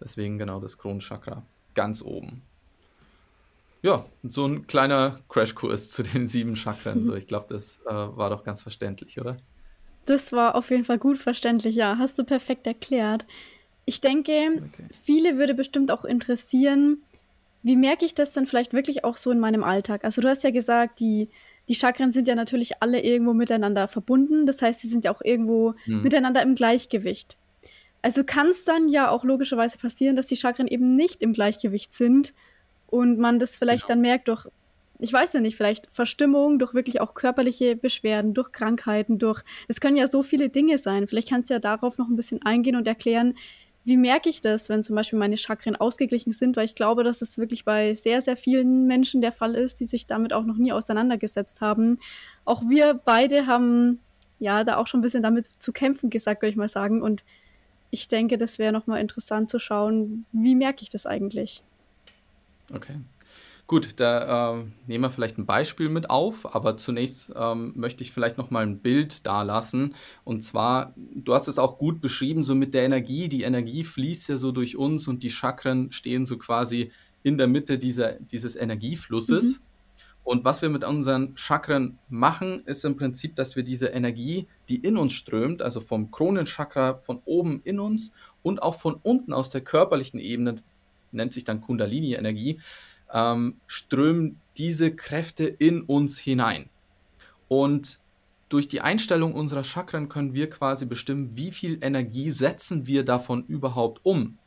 Deswegen 0.02 0.38
genau 0.38 0.60
das 0.60 0.78
Kronenchakra 0.78 1.44
ganz 1.74 2.02
oben. 2.02 2.42
Ja, 3.82 4.06
so 4.24 4.46
ein 4.46 4.68
kleiner 4.68 5.20
Crashkurs 5.28 5.90
zu 5.90 6.04
den 6.04 6.28
sieben 6.28 6.56
Chakren. 6.56 7.04
So, 7.04 7.16
ich 7.16 7.28
glaube, 7.28 7.48
das 7.50 7.82
äh, 7.86 7.92
war 7.92 8.30
doch 8.30 8.44
ganz 8.44 8.62
verständlich, 8.62 9.20
oder? 9.20 9.38
Das 10.06 10.32
war 10.32 10.56
auf 10.56 10.70
jeden 10.70 10.86
Fall 10.86 11.00
gut 11.00 11.18
verständlich, 11.18 11.76
ja. 11.76 11.98
Hast 11.98 12.18
du 12.18 12.24
perfekt 12.24 12.66
erklärt. 12.68 13.26
Ich 13.86 14.00
denke, 14.00 14.32
okay. 14.32 14.88
viele 15.04 15.38
würde 15.38 15.54
bestimmt 15.54 15.92
auch 15.92 16.06
interessieren, 16.06 17.00
wie 17.62 17.76
merke 17.76 18.06
ich 18.06 18.14
das 18.14 18.34
denn 18.34 18.46
vielleicht 18.46 18.74
wirklich 18.74 19.04
auch 19.04 19.18
so 19.18 19.32
in 19.32 19.40
meinem 19.40 19.64
Alltag? 19.64 20.04
Also 20.04 20.22
du 20.22 20.30
hast 20.30 20.44
ja 20.44 20.52
gesagt, 20.52 21.00
die 21.00 21.30
die 21.68 21.76
Chakren 21.76 22.12
sind 22.12 22.28
ja 22.28 22.36
natürlich 22.36 22.82
alle 22.82 23.02
irgendwo 23.02 23.34
miteinander 23.34 23.88
verbunden. 23.88 24.46
Das 24.46 24.62
heißt, 24.62 24.82
sie 24.82 24.88
sind 24.88 25.06
ja 25.06 25.14
auch 25.14 25.22
irgendwo 25.24 25.76
hm. 25.86 26.02
miteinander 26.02 26.42
im 26.42 26.56
Gleichgewicht. 26.56 27.38
Also 28.02 28.26
kann 28.26 28.48
es 28.48 28.66
dann 28.66 28.90
ja 28.90 29.10
auch 29.10 29.24
logischerweise 29.24 29.78
passieren, 29.78 30.16
dass 30.16 30.28
die 30.28 30.36
Chakren 30.36 30.68
eben 30.68 30.96
nicht 30.96 31.22
im 31.22 31.32
Gleichgewicht 31.32 31.94
sind 31.94 32.34
und 32.88 33.18
man 33.18 33.40
das 33.40 33.56
vielleicht 33.56 33.88
genau. 33.88 33.96
dann 33.96 34.02
merkt 34.02 34.28
durch, 34.28 34.46
ich 35.00 35.12
weiß 35.12 35.34
ja 35.34 35.40
nicht, 35.40 35.56
vielleicht 35.56 35.88
Verstimmung, 35.92 36.60
durch 36.60 36.74
wirklich 36.74 37.00
auch 37.00 37.14
körperliche 37.14 37.76
Beschwerden, 37.76 38.34
durch 38.34 38.52
Krankheiten, 38.52 39.20
durch, 39.20 39.42
es 39.68 39.80
können 39.80 39.98
ja 39.98 40.08
so 40.08 40.22
viele 40.22 40.50
Dinge 40.50 40.78
sein. 40.78 41.08
Vielleicht 41.08 41.30
kannst 41.30 41.50
du 41.50 41.56
ja 41.56 41.60
darauf 41.60 41.98
noch 41.98 42.10
ein 42.10 42.16
bisschen 42.16 42.42
eingehen 42.44 42.76
und 42.76 42.88
erklären, 42.88 43.36
wie 43.86 43.98
merke 43.98 44.30
ich 44.30 44.40
das, 44.42 44.70
wenn 44.70 44.82
zum 44.82 44.96
Beispiel 44.96 45.20
meine 45.20 45.38
Chakren 45.38 45.76
ausgeglichen 45.76 46.32
sind? 46.32 46.56
Weil 46.56 46.66
ich 46.66 46.76
glaube, 46.76 47.04
dass 47.04 47.22
es 47.22 47.38
wirklich 47.38 47.66
bei 47.66 47.96
sehr, 47.96 48.22
sehr 48.22 48.38
vielen 48.38 48.88
Menschen 48.88 49.22
der 49.22 49.34
Fall 49.34 49.56
ist, 49.56 49.80
die 49.80 49.86
sich 49.86 50.08
damit 50.08 50.32
auch 50.32 50.46
noch 50.46 50.56
nie 50.56 50.72
auseinandergesetzt 50.72 51.60
haben. 51.60 52.00
Auch 52.46 52.62
wir 52.68 52.94
beide 52.94 53.46
haben 53.46 54.00
ja 54.40 54.64
da 54.64 54.78
auch 54.78 54.88
schon 54.88 55.00
ein 55.00 55.04
bisschen 55.04 55.24
damit 55.24 55.48
zu 55.60 55.74
kämpfen 55.74 56.10
gesagt, 56.10 56.42
würde 56.42 56.52
ich 56.52 56.56
mal 56.58 56.70
sagen. 56.70 57.02
Und 57.02 57.24
ich 57.92 58.08
denke, 58.08 58.38
das 58.38 58.58
wäre 58.58 58.72
nochmal 58.72 59.02
interessant 59.02 59.50
zu 59.50 59.60
schauen, 59.60 60.26
wie 60.32 60.56
merke 60.56 60.82
ich 60.84 60.90
das 60.90 61.06
eigentlich? 61.06 61.62
Okay. 62.74 62.96
Gut, 63.66 64.00
da 64.00 64.54
ähm, 64.54 64.74
nehmen 64.88 65.06
wir 65.06 65.10
vielleicht 65.10 65.38
ein 65.38 65.46
Beispiel 65.46 65.88
mit 65.88 66.10
auf, 66.10 66.54
aber 66.54 66.76
zunächst 66.76 67.32
ähm, 67.36 67.72
möchte 67.76 68.04
ich 68.04 68.12
vielleicht 68.12 68.38
noch 68.38 68.52
mal 68.52 68.64
ein 68.64 68.80
Bild 68.80 69.26
dalassen. 69.26 69.96
Und 70.26 70.44
zwar, 70.44 70.94
du 70.98 71.34
hast 71.34 71.48
es 71.48 71.58
auch 71.58 71.78
gut 71.78 72.02
beschrieben, 72.02 72.44
so 72.44 72.56
mit 72.56 72.74
der 72.74 72.84
Energie. 72.84 73.30
Die 73.30 73.44
Energie 73.44 73.86
fließt 73.86 74.28
ja 74.28 74.38
so 74.38 74.52
durch 74.52 74.76
uns 74.76 75.08
und 75.08 75.24
die 75.24 75.30
Chakren 75.30 75.92
stehen 75.94 76.26
so 76.26 76.38
quasi 76.38 76.92
in 77.24 77.38
der 77.38 77.48
Mitte 77.48 77.78
dieser, 77.78 78.20
dieses 78.20 78.58
Energieflusses. 78.58 79.60
Mhm. 79.60 79.66
Und 80.26 80.46
was 80.46 80.62
wir 80.62 80.70
mit 80.70 80.84
unseren 80.84 81.36
Chakren 81.36 82.00
machen, 82.10 82.64
ist 82.66 82.84
im 82.86 82.96
Prinzip, 82.96 83.36
dass 83.36 83.56
wir 83.56 83.64
diese 83.64 83.88
Energie, 83.88 84.48
die 84.70 84.78
in 84.78 84.98
uns 84.98 85.14
strömt, 85.14 85.62
also 85.62 85.82
vom 85.82 86.12
Kronenchakra 86.12 86.96
von 86.96 87.22
oben 87.26 87.62
in 87.64 87.80
uns 87.80 88.12
und 88.42 88.62
auch 88.62 88.76
von 88.76 88.96
unten 89.04 89.34
aus 89.34 89.50
der 89.50 89.62
körperlichen 89.62 90.20
Ebene, 90.20 90.56
nennt 91.12 91.34
sich 91.34 91.44
dann 91.44 91.62
Kundalini-Energie, 91.62 92.60
ähm, 93.14 93.58
strömen 93.68 94.40
diese 94.58 94.94
Kräfte 94.96 95.46
in 95.46 95.82
uns 95.82 96.18
hinein. 96.18 96.70
Und 97.48 98.00
durch 98.50 98.68
die 98.68 98.82
Einstellung 98.82 99.34
unserer 99.34 99.64
Chakren 99.64 100.10
können 100.10 100.34
wir 100.34 100.50
quasi 100.50 100.86
bestimmen, 100.86 101.38
wie 101.38 101.52
viel 101.52 101.80
Energie 101.82 102.30
setzen 102.32 102.86
wir 102.86 103.04
davon 103.04 103.46
überhaupt 103.46 104.02
um. 104.04 104.38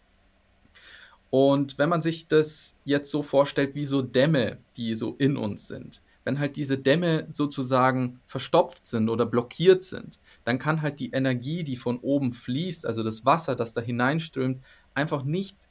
Und 1.31 1.79
wenn 1.79 1.89
man 1.89 2.03
sich 2.03 2.29
das 2.29 2.77
jetzt 2.85 3.11
so 3.11 3.23
vorstellt 3.23 3.75
wie 3.75 3.85
so 3.85 4.03
Dämme, 4.03 4.59
die 4.77 4.95
so 4.95 5.17
in 5.19 5.37
uns 5.37 5.67
sind, 5.67 6.03
wenn 6.25 6.39
halt 6.39 6.57
diese 6.57 6.79
Dämme 6.79 7.27
sozusagen 7.31 8.21
verstopft 8.25 8.87
sind 8.87 9.09
oder 9.09 9.27
blockiert 9.27 9.85
sind, 9.85 10.19
dann 10.45 10.59
kann 10.59 10.83
halt 10.83 10.99
die 10.99 11.11
Energie, 11.11 11.63
die 11.63 11.77
von 11.77 11.99
oben 11.99 12.33
fließt, 12.33 12.87
also 12.87 13.03
das 13.03 13.25
Wasser, 13.25 13.55
das 13.55 13.73
da 13.73 13.81
hineinströmt, 13.81 14.61
einfach 14.95 15.25
nicht 15.25 15.69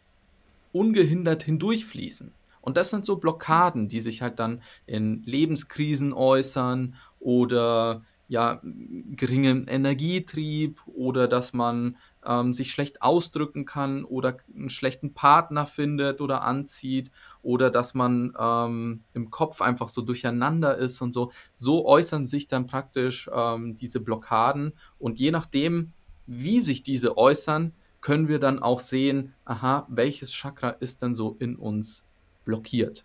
ungehindert 0.72 1.44
hindurchfließen. 1.44 2.32
Und 2.66 2.78
das 2.78 2.90
sind 2.90 3.06
so 3.06 3.18
Blockaden, 3.18 3.88
die 3.88 4.00
sich 4.00 4.22
halt 4.22 4.40
dann 4.40 4.62
in 4.88 5.22
Lebenskrisen 5.24 6.14
äußern 6.14 6.96
oder 7.20 8.02
ja, 8.28 8.60
geringem 8.64 9.68
Energietrieb 9.68 10.82
oder 10.88 11.28
dass 11.28 11.54
man 11.54 11.96
ähm, 12.26 12.54
sich 12.56 12.72
schlecht 12.72 13.04
ausdrücken 13.04 13.66
kann 13.66 14.04
oder 14.04 14.38
einen 14.56 14.72
schlechten 14.72 15.14
Partner 15.14 15.68
findet 15.68 16.22
oder 16.22 16.42
anzieht 16.42 17.12
oder 17.44 17.70
dass 17.70 17.94
man 17.94 18.34
ähm, 18.40 19.04
im 19.14 19.30
Kopf 19.30 19.62
einfach 19.62 19.90
so 19.90 20.02
durcheinander 20.02 20.76
ist 20.76 21.02
und 21.04 21.14
so. 21.14 21.32
So 21.54 21.86
äußern 21.86 22.26
sich 22.26 22.48
dann 22.48 22.66
praktisch 22.66 23.30
ähm, 23.32 23.76
diese 23.76 24.00
Blockaden 24.00 24.74
und 24.98 25.20
je 25.20 25.30
nachdem, 25.30 25.94
wie 26.26 26.62
sich 26.62 26.82
diese 26.82 27.18
äußern, 27.18 27.74
können 28.02 28.28
wir 28.28 28.40
dann 28.40 28.60
auch 28.60 28.82
sehen, 28.82 29.34
aha, 29.46 29.86
welches 29.90 30.32
Chakra 30.32 30.70
ist 30.70 31.04
denn 31.04 31.14
so 31.14 31.36
in 31.40 31.56
uns 31.56 32.05
blockiert. 32.46 33.04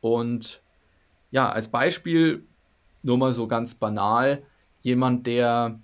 Und 0.00 0.62
ja, 1.30 1.50
als 1.50 1.68
Beispiel 1.68 2.44
nur 3.02 3.18
mal 3.18 3.32
so 3.32 3.46
ganz 3.46 3.74
banal, 3.74 4.42
jemand, 4.82 5.26
der 5.26 5.80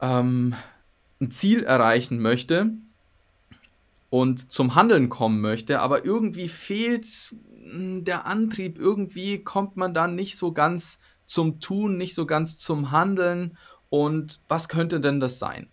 ähm, 0.00 0.54
ein 1.20 1.30
Ziel 1.30 1.64
erreichen 1.64 2.20
möchte 2.20 2.70
und 4.10 4.52
zum 4.52 4.74
Handeln 4.74 5.08
kommen 5.08 5.40
möchte, 5.40 5.80
aber 5.80 6.04
irgendwie 6.04 6.48
fehlt 6.48 7.06
hm, 7.62 8.04
der 8.04 8.26
Antrieb, 8.26 8.78
irgendwie 8.78 9.42
kommt 9.42 9.76
man 9.76 9.94
dann 9.94 10.14
nicht 10.14 10.36
so 10.36 10.52
ganz 10.52 10.98
zum 11.26 11.60
Tun, 11.60 11.96
nicht 11.96 12.14
so 12.14 12.26
ganz 12.26 12.58
zum 12.58 12.90
Handeln. 12.90 13.58
Und 13.90 14.40
was 14.48 14.68
könnte 14.68 15.00
denn 15.00 15.20
das 15.20 15.38
sein? 15.38 15.68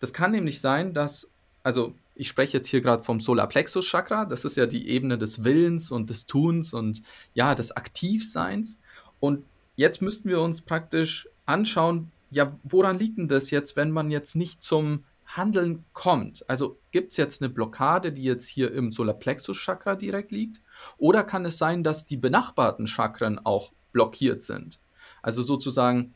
Das 0.00 0.12
kann 0.12 0.32
nämlich 0.32 0.60
sein, 0.60 0.94
dass, 0.94 1.30
also 1.62 1.94
ich 2.20 2.28
spreche 2.28 2.58
jetzt 2.58 2.68
hier 2.68 2.82
gerade 2.82 3.02
vom 3.02 3.18
Solarplexus 3.18 3.86
Chakra, 3.86 4.26
das 4.26 4.44
ist 4.44 4.58
ja 4.58 4.66
die 4.66 4.90
Ebene 4.90 5.16
des 5.16 5.42
Willens 5.42 5.90
und 5.90 6.10
des 6.10 6.26
Tuns 6.26 6.74
und 6.74 7.00
ja, 7.32 7.54
des 7.54 7.72
Aktivseins. 7.72 8.76
Und 9.20 9.46
jetzt 9.74 10.02
müssten 10.02 10.28
wir 10.28 10.42
uns 10.42 10.60
praktisch 10.60 11.30
anschauen, 11.46 12.12
ja, 12.30 12.54
woran 12.62 12.98
liegt 12.98 13.16
denn 13.16 13.28
das 13.28 13.50
jetzt, 13.50 13.74
wenn 13.74 13.90
man 13.90 14.10
jetzt 14.10 14.36
nicht 14.36 14.62
zum 14.62 15.04
Handeln 15.24 15.86
kommt? 15.94 16.44
Also 16.46 16.76
gibt 16.90 17.12
es 17.12 17.16
jetzt 17.16 17.40
eine 17.40 17.48
Blockade, 17.48 18.12
die 18.12 18.24
jetzt 18.24 18.48
hier 18.48 18.70
im 18.70 18.92
Solarplexus-Chakra 18.92 19.96
direkt 19.96 20.30
liegt? 20.30 20.60
Oder 20.98 21.24
kann 21.24 21.46
es 21.46 21.56
sein, 21.56 21.82
dass 21.82 22.04
die 22.04 22.18
benachbarten 22.18 22.86
Chakren 22.86 23.38
auch 23.38 23.72
blockiert 23.94 24.42
sind? 24.42 24.78
Also 25.22 25.42
sozusagen, 25.42 26.12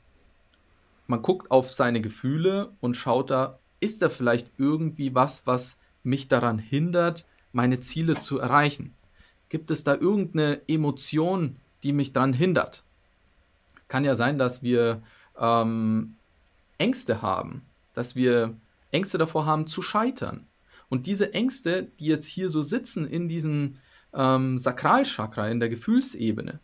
man 1.06 1.22
guckt 1.22 1.50
auf 1.50 1.72
seine 1.72 2.02
Gefühle 2.02 2.72
und 2.80 2.94
schaut 2.94 3.30
da, 3.30 3.58
ist 3.80 4.02
da 4.02 4.10
vielleicht 4.10 4.50
irgendwie 4.58 5.14
was, 5.14 5.46
was 5.46 5.78
mich 6.04 6.28
daran 6.28 6.58
hindert, 6.58 7.26
meine 7.52 7.80
Ziele 7.80 8.18
zu 8.18 8.38
erreichen? 8.38 8.94
Gibt 9.48 9.70
es 9.70 9.84
da 9.84 9.94
irgendeine 9.94 10.60
Emotion, 10.68 11.56
die 11.82 11.92
mich 11.92 12.12
daran 12.12 12.32
hindert? 12.32 12.84
kann 13.94 14.04
ja 14.04 14.16
sein, 14.16 14.38
dass 14.38 14.62
wir 14.62 15.02
ähm, 15.38 16.16
Ängste 16.78 17.22
haben, 17.22 17.62
dass 17.94 18.16
wir 18.16 18.56
Ängste 18.90 19.18
davor 19.18 19.46
haben 19.46 19.66
zu 19.66 19.82
scheitern. 19.82 20.46
Und 20.88 21.06
diese 21.06 21.32
Ängste, 21.32 21.88
die 22.00 22.06
jetzt 22.06 22.26
hier 22.26 22.50
so 22.50 22.62
sitzen 22.62 23.06
in 23.06 23.28
diesem 23.28 23.76
ähm, 24.12 24.58
Sakralchakra, 24.58 25.48
in 25.48 25.60
der 25.60 25.68
Gefühlsebene, 25.68 26.60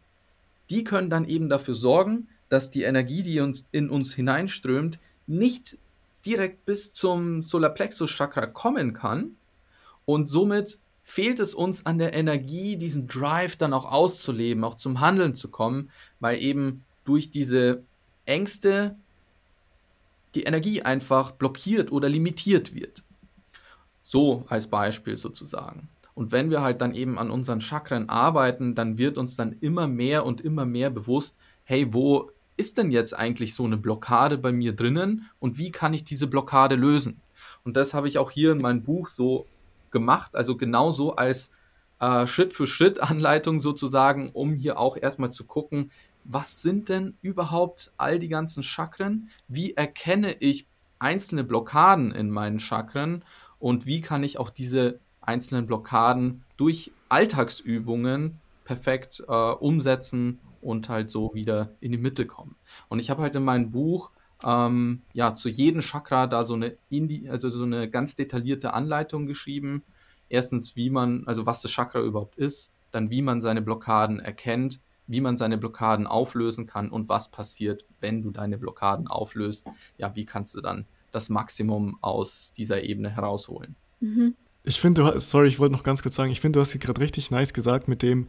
die 0.70 0.84
können 0.84 1.10
dann 1.10 1.24
eben 1.24 1.48
dafür 1.48 1.74
sorgen, 1.74 2.28
dass 2.48 2.70
die 2.70 2.82
Energie, 2.82 3.22
die 3.22 3.40
uns 3.40 3.64
in 3.70 3.90
uns 3.90 4.14
hineinströmt, 4.14 4.98
nicht 5.26 5.78
direkt 6.24 6.64
bis 6.64 6.92
zum 6.92 7.42
Solarplexus-Chakra 7.42 8.46
kommen 8.46 8.92
kann. 8.92 9.36
Und 10.04 10.28
somit 10.28 10.78
fehlt 11.02 11.40
es 11.40 11.54
uns 11.54 11.86
an 11.86 11.98
der 11.98 12.14
Energie, 12.14 12.76
diesen 12.76 13.06
Drive 13.06 13.56
dann 13.56 13.72
auch 13.72 13.90
auszuleben, 13.90 14.64
auch 14.64 14.76
zum 14.76 15.00
Handeln 15.00 15.34
zu 15.34 15.48
kommen, 15.48 15.90
weil 16.20 16.40
eben 16.40 16.84
durch 17.04 17.30
diese 17.30 17.82
Ängste 18.26 18.96
die 20.34 20.44
Energie 20.44 20.82
einfach 20.82 21.32
blockiert 21.32 21.90
oder 21.90 22.08
limitiert 22.08 22.74
wird. 22.74 23.02
So 24.02 24.44
als 24.48 24.68
Beispiel 24.68 25.16
sozusagen. 25.16 25.88
Und 26.14 26.32
wenn 26.32 26.50
wir 26.50 26.60
halt 26.60 26.80
dann 26.80 26.94
eben 26.94 27.18
an 27.18 27.30
unseren 27.30 27.60
Chakren 27.60 28.08
arbeiten, 28.08 28.74
dann 28.74 28.98
wird 28.98 29.18
uns 29.18 29.36
dann 29.36 29.56
immer 29.60 29.88
mehr 29.88 30.26
und 30.26 30.40
immer 30.40 30.66
mehr 30.66 30.90
bewusst, 30.90 31.36
hey, 31.64 31.92
wo 31.92 32.30
ist 32.60 32.76
denn 32.76 32.90
jetzt 32.90 33.16
eigentlich 33.16 33.54
so 33.54 33.64
eine 33.64 33.78
Blockade 33.78 34.36
bei 34.36 34.52
mir 34.52 34.76
drinnen 34.76 35.30
und 35.38 35.56
wie 35.56 35.72
kann 35.72 35.94
ich 35.94 36.04
diese 36.04 36.26
Blockade 36.26 36.76
lösen? 36.76 37.20
Und 37.64 37.76
das 37.76 37.94
habe 37.94 38.06
ich 38.06 38.18
auch 38.18 38.30
hier 38.30 38.52
in 38.52 38.58
meinem 38.58 38.82
Buch 38.82 39.08
so 39.08 39.46
gemacht, 39.90 40.36
also 40.36 40.56
genauso 40.58 41.16
als 41.16 41.50
äh, 42.00 42.26
Schritt 42.26 42.52
für 42.52 42.66
Schritt 42.66 43.00
Anleitung 43.10 43.62
sozusagen, 43.62 44.30
um 44.32 44.52
hier 44.54 44.78
auch 44.78 44.98
erstmal 44.98 45.32
zu 45.32 45.44
gucken, 45.44 45.90
was 46.24 46.60
sind 46.60 46.90
denn 46.90 47.16
überhaupt 47.22 47.92
all 47.96 48.18
die 48.18 48.28
ganzen 48.28 48.62
Chakren? 48.62 49.30
Wie 49.48 49.72
erkenne 49.72 50.36
ich 50.38 50.66
einzelne 50.98 51.44
Blockaden 51.44 52.12
in 52.12 52.30
meinen 52.30 52.60
Chakren 52.60 53.24
und 53.58 53.86
wie 53.86 54.02
kann 54.02 54.22
ich 54.22 54.38
auch 54.38 54.50
diese 54.50 55.00
einzelnen 55.22 55.66
Blockaden 55.66 56.44
durch 56.58 56.92
Alltagsübungen 57.08 58.38
perfekt 58.64 59.24
äh, 59.26 59.32
umsetzen 59.32 60.38
und 60.60 60.88
halt 60.88 61.10
so 61.10 61.34
wieder 61.34 61.72
in 61.80 61.92
die 61.92 61.98
Mitte 61.98 62.26
kommen. 62.26 62.56
Und 62.88 62.98
ich 62.98 63.10
habe 63.10 63.22
halt 63.22 63.34
in 63.36 63.44
meinem 63.44 63.70
Buch 63.70 64.10
ähm, 64.44 65.02
ja 65.12 65.34
zu 65.34 65.48
jedem 65.48 65.82
Chakra 65.82 66.26
da 66.26 66.44
so 66.44 66.54
eine 66.54 66.76
Indi 66.88 67.28
also 67.28 67.50
so 67.50 67.64
eine 67.64 67.90
ganz 67.90 68.14
detaillierte 68.14 68.74
Anleitung 68.74 69.26
geschrieben. 69.26 69.82
Erstens, 70.28 70.76
wie 70.76 70.90
man, 70.90 71.24
also 71.26 71.44
was 71.44 71.60
das 71.60 71.72
Chakra 71.72 72.00
überhaupt 72.00 72.36
ist, 72.36 72.72
dann 72.92 73.10
wie 73.10 73.22
man 73.22 73.40
seine 73.40 73.62
Blockaden 73.62 74.20
erkennt, 74.20 74.80
wie 75.06 75.20
man 75.20 75.36
seine 75.36 75.58
Blockaden 75.58 76.06
auflösen 76.06 76.66
kann 76.66 76.90
und 76.90 77.08
was 77.08 77.30
passiert, 77.30 77.84
wenn 78.00 78.22
du 78.22 78.30
deine 78.30 78.58
Blockaden 78.58 79.08
auflöst. 79.08 79.66
Ja, 79.98 80.14
wie 80.14 80.24
kannst 80.24 80.54
du 80.54 80.60
dann 80.60 80.86
das 81.10 81.28
Maximum 81.28 81.98
aus 82.00 82.52
dieser 82.56 82.82
Ebene 82.84 83.10
herausholen? 83.10 83.74
Mhm. 83.98 84.36
Ich 84.62 84.80
finde, 84.80 85.02
du 85.02 85.08
hast, 85.08 85.30
sorry, 85.30 85.48
ich 85.48 85.58
wollte 85.58 85.72
noch 85.72 85.82
ganz 85.82 86.02
kurz 86.02 86.14
sagen, 86.14 86.30
ich 86.30 86.40
finde, 86.40 86.58
du 86.58 86.60
hast 86.60 86.78
gerade 86.78 87.00
richtig 87.00 87.30
nice 87.30 87.54
gesagt 87.54 87.88
mit 87.88 88.02
dem, 88.02 88.28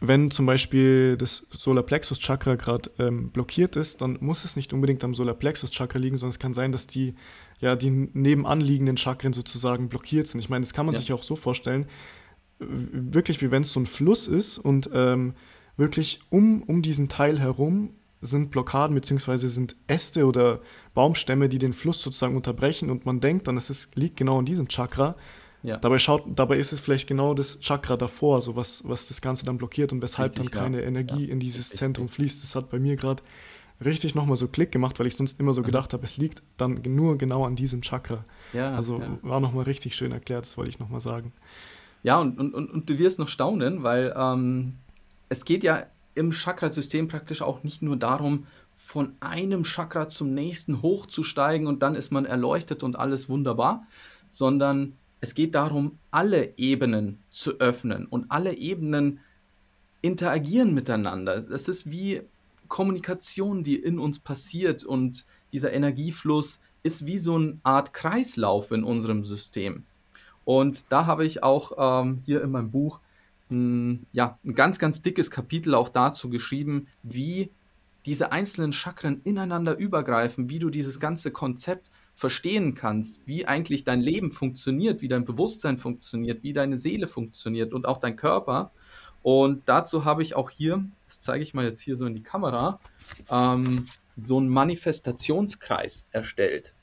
wenn 0.00 0.30
zum 0.30 0.46
Beispiel 0.46 1.16
das 1.18 1.46
Solarplexus-Chakra 1.50 2.54
gerade 2.54 2.90
ähm, 2.98 3.30
blockiert 3.30 3.76
ist, 3.76 4.00
dann 4.00 4.16
muss 4.20 4.44
es 4.44 4.56
nicht 4.56 4.72
unbedingt 4.72 5.04
am 5.04 5.14
Solarplexus-Chakra 5.14 5.98
liegen, 5.98 6.16
sondern 6.16 6.30
es 6.30 6.38
kann 6.38 6.54
sein, 6.54 6.72
dass 6.72 6.86
die, 6.86 7.14
ja, 7.60 7.76
die 7.76 7.90
nebenanliegenden 7.90 8.96
Chakren 8.96 9.34
sozusagen 9.34 9.90
blockiert 9.90 10.26
sind. 10.26 10.40
Ich 10.40 10.48
meine, 10.48 10.64
das 10.64 10.72
kann 10.72 10.86
man 10.86 10.94
ja. 10.94 11.00
sich 11.00 11.12
auch 11.12 11.22
so 11.22 11.36
vorstellen, 11.36 11.86
wirklich 12.58 13.42
wie 13.42 13.50
wenn 13.50 13.62
es 13.62 13.72
so 13.72 13.80
ein 13.80 13.86
Fluss 13.86 14.26
ist 14.26 14.58
und 14.58 14.90
ähm, 14.92 15.34
wirklich 15.76 16.20
um, 16.30 16.62
um 16.62 16.82
diesen 16.82 17.08
Teil 17.08 17.38
herum 17.38 17.94
sind 18.22 18.50
Blockaden 18.50 18.94
bzw. 18.94 19.48
sind 19.48 19.76
Äste 19.86 20.26
oder 20.26 20.60
Baumstämme, 20.94 21.48
die 21.48 21.58
den 21.58 21.72
Fluss 21.72 22.02
sozusagen 22.02 22.36
unterbrechen 22.36 22.90
und 22.90 23.06
man 23.06 23.20
denkt 23.20 23.48
dann, 23.48 23.56
es 23.56 23.90
liegt 23.94 24.16
genau 24.16 24.38
in 24.38 24.44
diesem 24.44 24.68
Chakra. 24.68 25.16
Ja. 25.62 25.76
Dabei, 25.76 25.98
schaut, 25.98 26.24
dabei 26.26 26.56
ist 26.56 26.72
es 26.72 26.80
vielleicht 26.80 27.06
genau 27.06 27.34
das 27.34 27.60
Chakra 27.60 27.96
davor, 27.96 28.40
so 28.40 28.56
was, 28.56 28.88
was 28.88 29.08
das 29.08 29.20
Ganze 29.20 29.44
dann 29.44 29.58
blockiert 29.58 29.92
und 29.92 30.00
weshalb 30.00 30.32
richtig, 30.32 30.52
dann 30.52 30.62
keine 30.62 30.80
ja. 30.80 30.86
Energie 30.86 31.26
ja. 31.26 31.32
in 31.32 31.40
dieses 31.40 31.66
richtig, 31.66 31.78
Zentrum 31.78 32.08
fließt. 32.08 32.42
Das 32.42 32.54
hat 32.54 32.70
bei 32.70 32.78
mir 32.78 32.96
gerade 32.96 33.22
richtig 33.84 34.14
nochmal 34.14 34.36
so 34.36 34.48
Klick 34.48 34.72
gemacht, 34.72 34.98
weil 34.98 35.06
ich 35.06 35.16
sonst 35.16 35.38
immer 35.38 35.52
so 35.52 35.60
mhm. 35.60 35.66
gedacht 35.66 35.92
habe, 35.92 36.04
es 36.04 36.16
liegt 36.16 36.42
dann 36.56 36.80
nur 36.86 37.18
genau 37.18 37.44
an 37.44 37.56
diesem 37.56 37.82
Chakra. 37.82 38.24
Ja, 38.52 38.74
also 38.74 39.02
war 39.22 39.40
nochmal 39.40 39.64
richtig 39.64 39.96
schön 39.96 40.12
erklärt, 40.12 40.44
das 40.44 40.56
wollte 40.56 40.70
ich 40.70 40.78
nochmal 40.78 41.00
sagen. 41.00 41.32
Ja, 42.02 42.18
und, 42.18 42.38
und, 42.38 42.54
und, 42.54 42.70
und, 42.70 42.88
du 42.88 42.98
wirst 42.98 43.18
noch 43.18 43.28
staunen, 43.28 43.82
weil 43.82 44.14
ähm, 44.16 44.76
es 45.28 45.44
geht 45.44 45.62
ja 45.62 45.84
im 46.14 46.32
Chakrasystem 46.32 47.08
praktisch 47.08 47.42
auch 47.42 47.62
nicht 47.62 47.82
nur 47.82 47.96
darum, 47.96 48.46
von 48.72 49.14
einem 49.20 49.64
Chakra 49.64 50.08
zum 50.08 50.32
nächsten 50.32 50.80
hochzusteigen 50.80 51.66
und 51.66 51.82
dann 51.82 51.94
ist 51.94 52.10
man 52.10 52.24
erleuchtet 52.24 52.82
und 52.82 52.98
alles 52.98 53.28
wunderbar, 53.28 53.86
sondern 54.30 54.96
es 55.20 55.34
geht 55.34 55.54
darum, 55.54 55.98
alle 56.10 56.54
Ebenen 56.56 57.18
zu 57.30 57.58
öffnen 57.60 58.06
und 58.06 58.26
alle 58.30 58.54
Ebenen 58.54 59.20
interagieren 60.02 60.72
miteinander. 60.72 61.40
Das 61.40 61.68
ist 61.68 61.90
wie 61.90 62.22
Kommunikation, 62.68 63.62
die 63.64 63.76
in 63.76 63.98
uns 63.98 64.18
passiert 64.18 64.84
und 64.84 65.26
dieser 65.52 65.72
Energiefluss 65.72 66.60
ist 66.82 67.06
wie 67.06 67.18
so 67.18 67.36
eine 67.36 67.58
Art 67.62 67.92
Kreislauf 67.92 68.70
in 68.70 68.84
unserem 68.84 69.24
System. 69.24 69.84
Und 70.44 70.90
da 70.90 71.04
habe 71.04 71.26
ich 71.26 71.42
auch 71.42 71.72
ähm, 71.76 72.22
hier 72.24 72.42
in 72.42 72.50
meinem 72.50 72.70
Buch 72.70 73.00
ein, 73.50 74.06
ja, 74.12 74.38
ein 74.44 74.54
ganz, 74.54 74.78
ganz 74.78 75.02
dickes 75.02 75.30
Kapitel 75.30 75.74
auch 75.74 75.90
dazu 75.90 76.30
geschrieben, 76.30 76.86
wie 77.02 77.50
diese 78.06 78.32
einzelnen 78.32 78.72
Chakren 78.72 79.20
ineinander 79.24 79.76
übergreifen, 79.76 80.48
wie 80.48 80.58
du 80.58 80.70
dieses 80.70 80.98
ganze 81.00 81.30
Konzept 81.30 81.90
verstehen 82.20 82.74
kannst, 82.74 83.26
wie 83.26 83.46
eigentlich 83.46 83.82
dein 83.82 84.02
Leben 84.02 84.30
funktioniert, 84.30 85.00
wie 85.00 85.08
dein 85.08 85.24
Bewusstsein 85.24 85.78
funktioniert, 85.78 86.42
wie 86.42 86.52
deine 86.52 86.78
Seele 86.78 87.08
funktioniert 87.08 87.72
und 87.72 87.86
auch 87.86 87.96
dein 87.96 88.16
Körper. 88.16 88.72
Und 89.22 89.62
dazu 89.70 90.04
habe 90.04 90.22
ich 90.22 90.36
auch 90.36 90.50
hier, 90.50 90.84
das 91.06 91.20
zeige 91.20 91.42
ich 91.42 91.54
mal 91.54 91.64
jetzt 91.64 91.80
hier 91.80 91.96
so 91.96 92.04
in 92.04 92.14
die 92.14 92.22
Kamera, 92.22 92.78
ähm, 93.30 93.86
so 94.18 94.36
einen 94.36 94.50
Manifestationskreis 94.50 96.04
erstellt. 96.10 96.74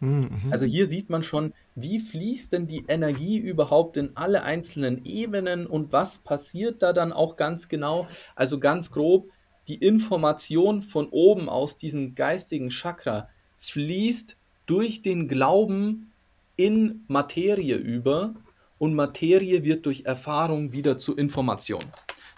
Mhm. 0.00 0.48
Also 0.50 0.64
hier 0.64 0.86
sieht 0.86 1.10
man 1.10 1.22
schon, 1.22 1.52
wie 1.74 2.00
fließt 2.00 2.50
denn 2.50 2.66
die 2.66 2.86
Energie 2.88 3.36
überhaupt 3.36 3.98
in 3.98 4.16
alle 4.16 4.44
einzelnen 4.44 5.04
Ebenen 5.04 5.66
und 5.66 5.92
was 5.92 6.16
passiert 6.16 6.80
da 6.80 6.94
dann 6.94 7.12
auch 7.12 7.36
ganz 7.36 7.68
genau. 7.68 8.08
Also 8.34 8.58
ganz 8.58 8.90
grob, 8.92 9.28
die 9.66 9.74
Information 9.76 10.80
von 10.80 11.10
oben 11.10 11.50
aus 11.50 11.76
diesem 11.76 12.14
geistigen 12.14 12.70
Chakra 12.70 13.28
fließt 13.58 14.37
durch 14.68 15.02
den 15.02 15.26
Glauben 15.26 16.12
in 16.56 17.04
Materie 17.08 17.76
über 17.76 18.34
und 18.78 18.94
Materie 18.94 19.64
wird 19.64 19.86
durch 19.86 20.04
Erfahrung 20.04 20.72
wieder 20.72 20.98
zu 20.98 21.16
Information. 21.16 21.82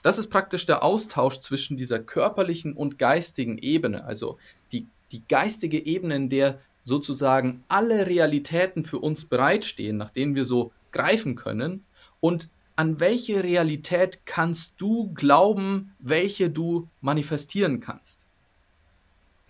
Das 0.03 0.16
ist 0.16 0.29
praktisch 0.29 0.64
der 0.64 0.83
Austausch 0.83 1.40
zwischen 1.40 1.77
dieser 1.77 1.99
körperlichen 1.99 2.73
und 2.73 2.99
geistigen 2.99 3.59
Ebene, 3.59 4.05
also 4.05 4.38
die, 4.73 4.87
die 5.12 5.23
geistige 5.29 5.85
Ebene, 5.85 6.16
in 6.16 6.29
der 6.31 6.59
sozusagen 6.85 7.62
alle 7.69 8.07
Realitäten 8.07 8.85
für 8.85 8.99
uns 8.99 9.27
bereitstehen, 9.27 9.99
nach 9.99 10.11
denen 10.11 10.35
wir 10.35 10.47
so 10.47 10.73
greifen 10.93 11.35
können, 11.35 11.85
und 12.21 12.49
an 12.77 13.01
welche 13.01 13.45
Realität 13.45 14.21
kannst 14.25 14.75
du 14.79 15.12
glauben, 15.12 15.93
welche 15.99 16.49
du 16.49 16.88
manifestieren 17.03 17.81
kannst. 17.81 18.27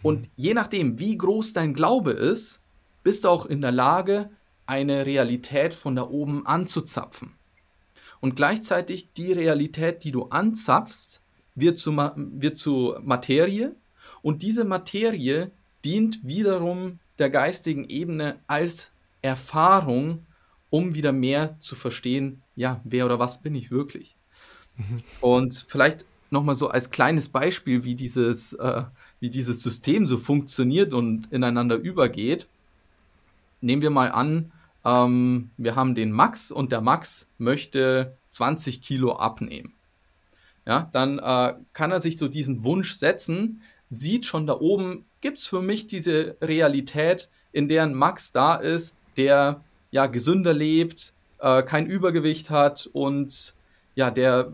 Und 0.02 0.22
mhm. 0.22 0.28
je 0.36 0.54
nachdem, 0.54 0.98
wie 0.98 1.16
groß 1.16 1.52
dein 1.52 1.74
Glaube 1.74 2.12
ist, 2.12 2.59
bist 3.02 3.24
du 3.24 3.28
auch 3.28 3.46
in 3.46 3.60
der 3.60 3.72
Lage, 3.72 4.30
eine 4.66 5.06
Realität 5.06 5.74
von 5.74 5.96
da 5.96 6.02
oben 6.08 6.46
anzuzapfen. 6.46 7.34
Und 8.20 8.36
gleichzeitig 8.36 9.12
die 9.14 9.32
Realität, 9.32 10.04
die 10.04 10.12
du 10.12 10.24
anzapfst, 10.24 11.20
wird 11.54 11.78
zu, 11.78 11.96
wird 11.96 12.56
zu 12.56 12.94
Materie 13.02 13.74
und 14.22 14.42
diese 14.42 14.64
Materie 14.64 15.50
dient 15.84 16.20
wiederum 16.22 16.98
der 17.18 17.30
geistigen 17.30 17.84
Ebene 17.88 18.38
als 18.46 18.90
Erfahrung, 19.22 20.26
um 20.70 20.94
wieder 20.94 21.12
mehr 21.12 21.56
zu 21.60 21.74
verstehen, 21.74 22.42
ja, 22.54 22.80
wer 22.84 23.06
oder 23.06 23.18
was 23.18 23.42
bin 23.42 23.54
ich 23.54 23.70
wirklich. 23.70 24.14
Mhm. 24.76 25.02
Und 25.20 25.66
vielleicht 25.68 26.04
nochmal 26.30 26.54
so 26.54 26.68
als 26.68 26.90
kleines 26.90 27.28
Beispiel, 27.28 27.84
wie 27.84 27.94
dieses, 27.94 28.52
äh, 28.54 28.84
wie 29.18 29.30
dieses 29.30 29.62
System 29.62 30.06
so 30.06 30.16
funktioniert 30.18 30.94
und 30.94 31.32
ineinander 31.32 31.76
übergeht. 31.76 32.46
Nehmen 33.60 33.82
wir 33.82 33.90
mal 33.90 34.10
an, 34.10 34.52
ähm, 34.84 35.50
wir 35.56 35.76
haben 35.76 35.94
den 35.94 36.12
Max 36.12 36.50
und 36.50 36.72
der 36.72 36.80
Max 36.80 37.26
möchte 37.38 38.16
20 38.30 38.82
Kilo 38.82 39.16
abnehmen. 39.16 39.74
Ja, 40.66 40.88
dann 40.92 41.18
äh, 41.18 41.54
kann 41.72 41.90
er 41.90 42.00
sich 42.00 42.18
so 42.18 42.28
diesen 42.28 42.64
Wunsch 42.64 42.96
setzen, 42.96 43.62
sieht 43.88 44.24
schon 44.24 44.46
da 44.46 44.54
oben, 44.54 45.04
gibt 45.20 45.38
es 45.38 45.46
für 45.46 45.62
mich 45.62 45.86
diese 45.86 46.36
Realität, 46.40 47.28
in 47.52 47.68
der 47.68 47.82
ein 47.82 47.94
Max 47.94 48.32
da 48.32 48.54
ist, 48.54 48.94
der 49.16 49.64
ja 49.90 50.06
gesünder 50.06 50.52
lebt, 50.52 51.12
äh, 51.38 51.62
kein 51.62 51.86
Übergewicht 51.86 52.50
hat 52.50 52.88
und 52.92 53.54
ja, 53.94 54.10
der 54.10 54.52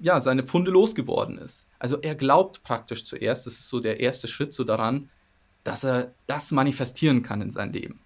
ja 0.00 0.20
seine 0.20 0.42
Pfunde 0.42 0.70
losgeworden 0.70 1.38
ist. 1.38 1.64
Also 1.78 1.98
er 2.00 2.14
glaubt 2.14 2.62
praktisch 2.62 3.04
zuerst, 3.04 3.46
das 3.46 3.54
ist 3.54 3.68
so 3.68 3.80
der 3.80 4.00
erste 4.00 4.28
Schritt 4.28 4.52
so 4.52 4.64
daran, 4.64 5.08
dass 5.64 5.84
er 5.84 6.12
das 6.26 6.50
manifestieren 6.50 7.22
kann 7.22 7.40
in 7.40 7.50
sein 7.50 7.72
Leben. 7.72 8.00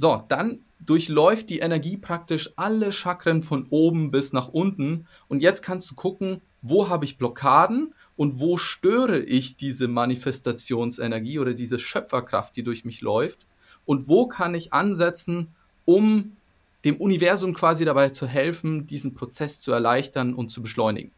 So, 0.00 0.22
dann 0.28 0.60
durchläuft 0.80 1.50
die 1.50 1.58
Energie 1.58 1.96
praktisch 1.96 2.52
alle 2.54 2.92
Chakren 2.92 3.42
von 3.42 3.66
oben 3.70 4.12
bis 4.12 4.32
nach 4.32 4.48
unten 4.48 5.08
und 5.26 5.42
jetzt 5.42 5.62
kannst 5.62 5.90
du 5.90 5.96
gucken, 5.96 6.40
wo 6.62 6.88
habe 6.88 7.04
ich 7.04 7.18
Blockaden 7.18 7.92
und 8.16 8.38
wo 8.38 8.58
störe 8.58 9.18
ich 9.18 9.56
diese 9.56 9.88
Manifestationsenergie 9.88 11.40
oder 11.40 11.52
diese 11.52 11.80
Schöpferkraft, 11.80 12.54
die 12.54 12.62
durch 12.62 12.84
mich 12.84 13.00
läuft 13.00 13.44
und 13.86 14.06
wo 14.06 14.28
kann 14.28 14.54
ich 14.54 14.72
ansetzen, 14.72 15.48
um 15.84 16.36
dem 16.84 16.96
Universum 16.98 17.52
quasi 17.52 17.84
dabei 17.84 18.10
zu 18.10 18.28
helfen, 18.28 18.86
diesen 18.86 19.14
Prozess 19.14 19.60
zu 19.60 19.72
erleichtern 19.72 20.32
und 20.32 20.50
zu 20.50 20.62
beschleunigen. 20.62 21.10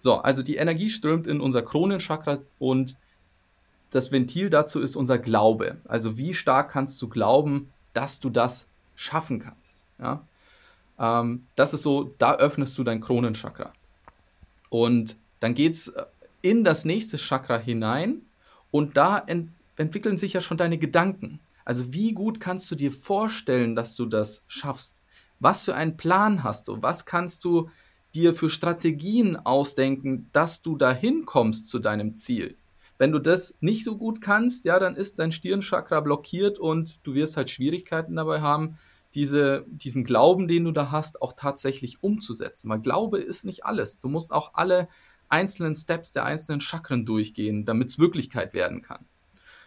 So, 0.00 0.16
also 0.16 0.42
die 0.42 0.56
Energie 0.56 0.90
strömt 0.90 1.28
in 1.28 1.40
unser 1.40 1.62
Kronenchakra 1.62 2.40
und 2.58 2.98
das 3.90 4.10
Ventil 4.10 4.50
dazu 4.50 4.80
ist 4.80 4.96
unser 4.96 5.18
Glaube. 5.18 5.76
Also 5.86 6.18
wie 6.18 6.34
stark 6.34 6.72
kannst 6.72 7.00
du 7.00 7.08
glauben, 7.08 7.68
dass 7.98 8.20
du 8.20 8.30
das 8.30 8.68
schaffen 8.94 9.40
kannst. 9.40 9.82
Ja? 9.98 10.22
Ähm, 11.00 11.46
das 11.56 11.74
ist 11.74 11.82
so, 11.82 12.14
da 12.18 12.36
öffnest 12.36 12.78
du 12.78 12.84
dein 12.84 13.00
Kronenchakra. 13.00 13.72
Und 14.70 15.16
dann 15.40 15.54
geht 15.54 15.74
es 15.74 15.88
äh, 15.88 16.04
in 16.40 16.62
das 16.62 16.84
nächste 16.84 17.16
Chakra 17.16 17.58
hinein 17.58 18.22
und 18.70 18.96
da 18.96 19.18
ent 19.18 19.50
entwickeln 19.76 20.16
sich 20.16 20.32
ja 20.32 20.40
schon 20.40 20.56
deine 20.56 20.78
Gedanken. 20.78 21.40
Also 21.64 21.92
wie 21.92 22.12
gut 22.12 22.40
kannst 22.40 22.68
du 22.70 22.74
dir 22.74 22.90
vorstellen, 22.90 23.74
dass 23.74 23.96
du 23.96 24.06
das 24.06 24.42
schaffst? 24.46 25.00
Was 25.40 25.64
für 25.64 25.74
einen 25.74 25.96
Plan 25.96 26.42
hast 26.44 26.66
du? 26.68 26.82
Was 26.82 27.04
kannst 27.04 27.44
du 27.44 27.70
dir 28.12 28.32
für 28.34 28.50
Strategien 28.50 29.36
ausdenken, 29.36 30.28
dass 30.32 30.62
du 30.62 30.76
dahin 30.76 31.26
kommst 31.26 31.68
zu 31.68 31.78
deinem 31.78 32.14
Ziel? 32.14 32.56
Wenn 32.98 33.12
du 33.12 33.20
das 33.20 33.56
nicht 33.60 33.84
so 33.84 33.96
gut 33.96 34.20
kannst, 34.20 34.64
ja, 34.64 34.80
dann 34.80 34.96
ist 34.96 35.20
dein 35.20 35.30
Stirnchakra 35.30 36.00
blockiert 36.00 36.58
und 36.58 36.98
du 37.04 37.14
wirst 37.14 37.36
halt 37.36 37.48
Schwierigkeiten 37.48 38.16
dabei 38.16 38.40
haben, 38.40 38.76
diese, 39.14 39.64
diesen 39.68 40.04
Glauben, 40.04 40.48
den 40.48 40.64
du 40.64 40.72
da 40.72 40.90
hast, 40.90 41.22
auch 41.22 41.32
tatsächlich 41.32 42.02
umzusetzen. 42.02 42.68
Weil 42.68 42.80
Glaube 42.80 43.18
ist 43.18 43.44
nicht 43.44 43.64
alles. 43.64 44.00
Du 44.00 44.08
musst 44.08 44.32
auch 44.32 44.50
alle 44.54 44.88
einzelnen 45.28 45.74
Steps 45.74 46.12
der 46.12 46.24
einzelnen 46.24 46.60
Chakren 46.60 47.06
durchgehen, 47.06 47.64
damit 47.64 47.88
es 47.88 47.98
Wirklichkeit 47.98 48.52
werden 48.52 48.82
kann. 48.82 49.06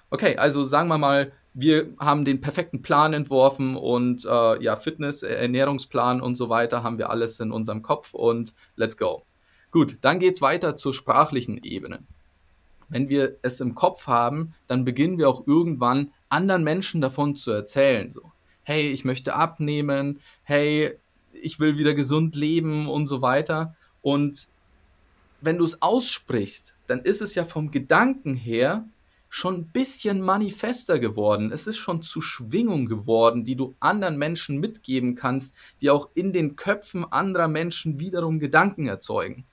Okay, 0.09 0.35
also 0.35 0.65
sagen 0.65 0.89
wir 0.89 0.97
mal, 0.97 1.31
wir 1.53 1.95
haben 1.99 2.25
den 2.25 2.41
perfekten 2.41 2.81
Plan 2.81 3.13
entworfen 3.13 3.75
und 3.75 4.25
äh, 4.25 4.61
ja, 4.61 4.75
Fitness, 4.75 5.23
Ernährungsplan 5.23 6.21
und 6.21 6.35
so 6.35 6.49
weiter 6.49 6.83
haben 6.83 6.97
wir 6.97 7.09
alles 7.09 7.39
in 7.39 7.51
unserem 7.51 7.81
Kopf 7.81 8.13
und 8.13 8.53
let's 8.75 8.97
go. 8.97 9.25
Gut, 9.71 9.99
dann 10.01 10.19
geht 10.19 10.33
es 10.33 10.41
weiter 10.41 10.75
zur 10.75 10.93
sprachlichen 10.93 11.57
Ebene 11.63 12.03
wenn 12.91 13.09
wir 13.09 13.37
es 13.41 13.59
im 13.61 13.73
Kopf 13.73 14.05
haben, 14.05 14.53
dann 14.67 14.85
beginnen 14.85 15.17
wir 15.17 15.29
auch 15.29 15.47
irgendwann 15.47 16.11
anderen 16.29 16.63
Menschen 16.63 17.01
davon 17.01 17.35
zu 17.35 17.51
erzählen. 17.51 18.11
So, 18.11 18.31
hey, 18.63 18.89
ich 18.89 19.05
möchte 19.05 19.33
abnehmen, 19.33 20.19
hey, 20.43 20.97
ich 21.31 21.59
will 21.59 21.77
wieder 21.77 21.93
gesund 21.93 22.35
leben 22.35 22.87
und 22.87 23.07
so 23.07 23.21
weiter. 23.21 23.75
Und 24.01 24.47
wenn 25.39 25.57
du 25.57 25.65
es 25.65 25.81
aussprichst, 25.81 26.75
dann 26.87 26.99
ist 26.99 27.21
es 27.21 27.33
ja 27.33 27.45
vom 27.45 27.71
Gedanken 27.71 28.35
her 28.35 28.85
schon 29.29 29.55
ein 29.55 29.67
bisschen 29.67 30.19
manifester 30.21 30.99
geworden. 30.99 31.53
Es 31.53 31.65
ist 31.65 31.77
schon 31.77 32.01
zu 32.01 32.19
Schwingung 32.19 32.85
geworden, 32.87 33.45
die 33.45 33.55
du 33.55 33.75
anderen 33.79 34.17
Menschen 34.17 34.59
mitgeben 34.59 35.15
kannst, 35.15 35.55
die 35.79 35.89
auch 35.89 36.09
in 36.15 36.33
den 36.33 36.57
Köpfen 36.57 37.09
anderer 37.09 37.47
Menschen 37.47 37.97
wiederum 37.97 38.39
Gedanken 38.39 38.87
erzeugen. 38.87 39.45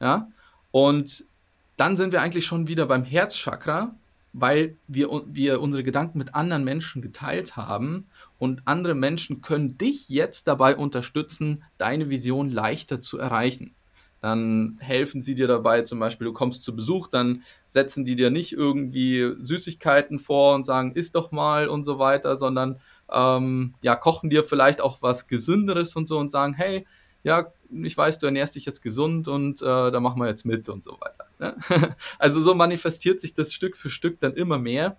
Ja? 0.00 0.30
Und 0.70 1.26
dann 1.76 1.96
sind 1.96 2.12
wir 2.12 2.22
eigentlich 2.22 2.46
schon 2.46 2.68
wieder 2.68 2.86
beim 2.86 3.04
Herzchakra, 3.04 3.94
weil 4.32 4.76
wir, 4.88 5.08
wir 5.26 5.60
unsere 5.60 5.84
Gedanken 5.84 6.18
mit 6.18 6.34
anderen 6.34 6.64
Menschen 6.64 7.02
geteilt 7.02 7.56
haben 7.56 8.06
und 8.38 8.62
andere 8.64 8.94
Menschen 8.94 9.42
können 9.42 9.78
dich 9.78 10.08
jetzt 10.08 10.48
dabei 10.48 10.76
unterstützen, 10.76 11.62
deine 11.78 12.10
Vision 12.10 12.50
leichter 12.50 13.00
zu 13.00 13.18
erreichen. 13.18 13.74
Dann 14.20 14.78
helfen 14.80 15.20
sie 15.20 15.34
dir 15.34 15.46
dabei, 15.46 15.82
zum 15.82 15.98
Beispiel, 15.98 16.26
du 16.26 16.32
kommst 16.32 16.62
zu 16.62 16.74
Besuch, 16.74 17.08
dann 17.08 17.42
setzen 17.68 18.04
die 18.06 18.16
dir 18.16 18.30
nicht 18.30 18.52
irgendwie 18.52 19.34
Süßigkeiten 19.38 20.18
vor 20.18 20.54
und 20.54 20.64
sagen, 20.64 20.92
isst 20.92 21.14
doch 21.14 21.30
mal 21.30 21.68
und 21.68 21.84
so 21.84 21.98
weiter, 21.98 22.36
sondern 22.36 22.80
ähm, 23.12 23.74
ja, 23.82 23.94
kochen 23.94 24.30
dir 24.30 24.42
vielleicht 24.42 24.80
auch 24.80 25.02
was 25.02 25.28
Gesünderes 25.28 25.94
und 25.94 26.08
so 26.08 26.18
und 26.18 26.30
sagen, 26.30 26.54
hey, 26.54 26.86
ja, 27.22 27.52
ich 27.70 27.96
weiß, 27.96 28.18
du 28.18 28.26
ernährst 28.26 28.54
dich 28.54 28.64
jetzt 28.64 28.82
gesund 28.82 29.28
und 29.28 29.62
äh, 29.62 29.64
da 29.64 30.00
machen 30.00 30.20
wir 30.20 30.28
jetzt 30.28 30.44
mit 30.44 30.68
und 30.68 30.84
so 30.84 30.98
weiter. 31.00 31.26
Ne? 31.38 31.96
also 32.18 32.40
so 32.40 32.54
manifestiert 32.54 33.20
sich 33.20 33.34
das 33.34 33.52
Stück 33.52 33.76
für 33.76 33.90
Stück 33.90 34.20
dann 34.20 34.34
immer 34.34 34.58
mehr 34.58 34.96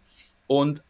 und 0.48 0.84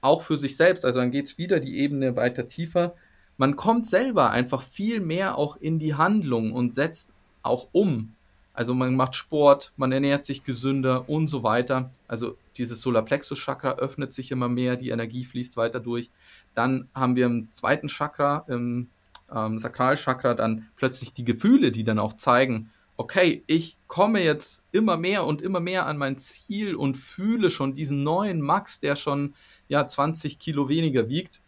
auch 0.00 0.22
für 0.22 0.36
sich 0.36 0.56
selbst, 0.56 0.84
also 0.84 1.00
dann 1.00 1.10
geht 1.10 1.26
es 1.26 1.38
wieder 1.38 1.60
die 1.60 1.78
Ebene 1.78 2.14
weiter 2.14 2.46
tiefer. 2.46 2.94
Man 3.38 3.56
kommt 3.56 3.86
selber 3.86 4.30
einfach 4.30 4.62
viel 4.62 5.00
mehr 5.00 5.38
auch 5.38 5.56
in 5.56 5.78
die 5.78 5.94
Handlung 5.94 6.52
und 6.52 6.74
setzt 6.74 7.10
auch 7.42 7.68
um. 7.72 8.14
Also 8.52 8.72
man 8.74 8.94
macht 8.94 9.16
Sport, 9.16 9.72
man 9.76 9.90
ernährt 9.90 10.24
sich 10.24 10.44
gesünder 10.44 11.08
und 11.08 11.28
so 11.28 11.42
weiter. 11.42 11.90
Also 12.06 12.36
dieses 12.56 12.80
Solarplexus-Chakra 12.82 13.78
öffnet 13.78 14.12
sich 14.12 14.30
immer 14.30 14.48
mehr, 14.48 14.76
die 14.76 14.90
Energie 14.90 15.24
fließt 15.24 15.56
weiter 15.56 15.80
durch. 15.80 16.10
Dann 16.54 16.88
haben 16.94 17.16
wir 17.16 17.26
im 17.26 17.48
zweiten 17.50 17.88
Chakra, 17.88 18.44
im 18.46 18.88
ähm, 19.32 19.58
Sakralchakra, 19.58 20.34
dann 20.34 20.68
plötzlich 20.76 21.12
die 21.12 21.24
Gefühle, 21.24 21.72
die 21.72 21.84
dann 21.84 21.98
auch 21.98 22.14
zeigen, 22.14 22.70
okay, 22.96 23.42
ich 23.46 23.76
komme 23.86 24.22
jetzt 24.22 24.62
immer 24.72 24.96
mehr 24.96 25.26
und 25.26 25.42
immer 25.42 25.60
mehr 25.60 25.86
an 25.86 25.98
mein 25.98 26.18
Ziel 26.18 26.74
und 26.76 26.96
fühle 26.96 27.50
schon 27.50 27.74
diesen 27.74 28.02
neuen 28.04 28.40
Max, 28.40 28.80
der 28.80 28.96
schon 28.96 29.34
ja 29.68 29.86
20 29.86 30.38
Kilo 30.38 30.68
weniger 30.68 31.08
wiegt. 31.08 31.40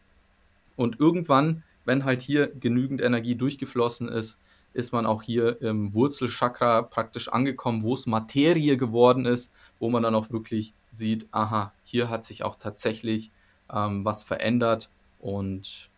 Und 0.75 0.99
irgendwann, 1.01 1.62
wenn 1.85 2.05
halt 2.05 2.21
hier 2.21 2.49
genügend 2.49 3.01
Energie 3.01 3.37
durchgeflossen 3.37 4.09
ist, 4.09 4.39
ist 4.73 4.93
man 4.93 5.07
auch 5.07 5.23
hier 5.23 5.62
im 5.62 5.95
Wurzelchakra 5.95 6.83
praktisch 6.83 7.29
angekommen, 7.29 7.83
wo 7.83 7.95
es 7.95 8.07
Materie 8.07 8.77
geworden 8.77 9.25
ist, 9.25 9.51
wo 9.79 9.89
man 9.89 10.03
dann 10.03 10.15
auch 10.15 10.31
wirklich 10.31 10.75
sieht, 10.91 11.27
aha, 11.31 11.73
hier 11.83 12.11
hat 12.11 12.27
sich 12.27 12.43
auch 12.43 12.57
tatsächlich 12.57 13.31
ähm, 13.73 14.05
was 14.05 14.23
verändert 14.23 14.91
und 15.19 15.91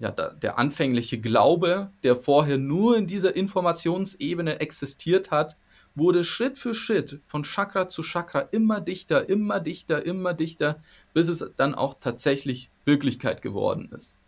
ja, 0.00 0.10
der 0.10 0.58
anfängliche 0.58 1.20
Glaube, 1.20 1.90
der 2.02 2.16
vorher 2.16 2.58
nur 2.58 2.96
in 2.96 3.06
dieser 3.06 3.36
Informationsebene 3.36 4.58
existiert 4.58 5.30
hat, 5.30 5.56
wurde 5.94 6.24
Schritt 6.24 6.56
für 6.56 6.74
Schritt 6.74 7.20
von 7.26 7.42
Chakra 7.42 7.88
zu 7.88 8.02
Chakra 8.02 8.40
immer 8.40 8.80
dichter, 8.80 9.28
immer 9.28 9.60
dichter, 9.60 10.04
immer 10.04 10.32
dichter, 10.32 10.82
bis 11.12 11.28
es 11.28 11.44
dann 11.56 11.74
auch 11.74 11.94
tatsächlich 12.00 12.70
Wirklichkeit 12.86 13.42
geworden 13.42 13.90
ist. 13.94 14.18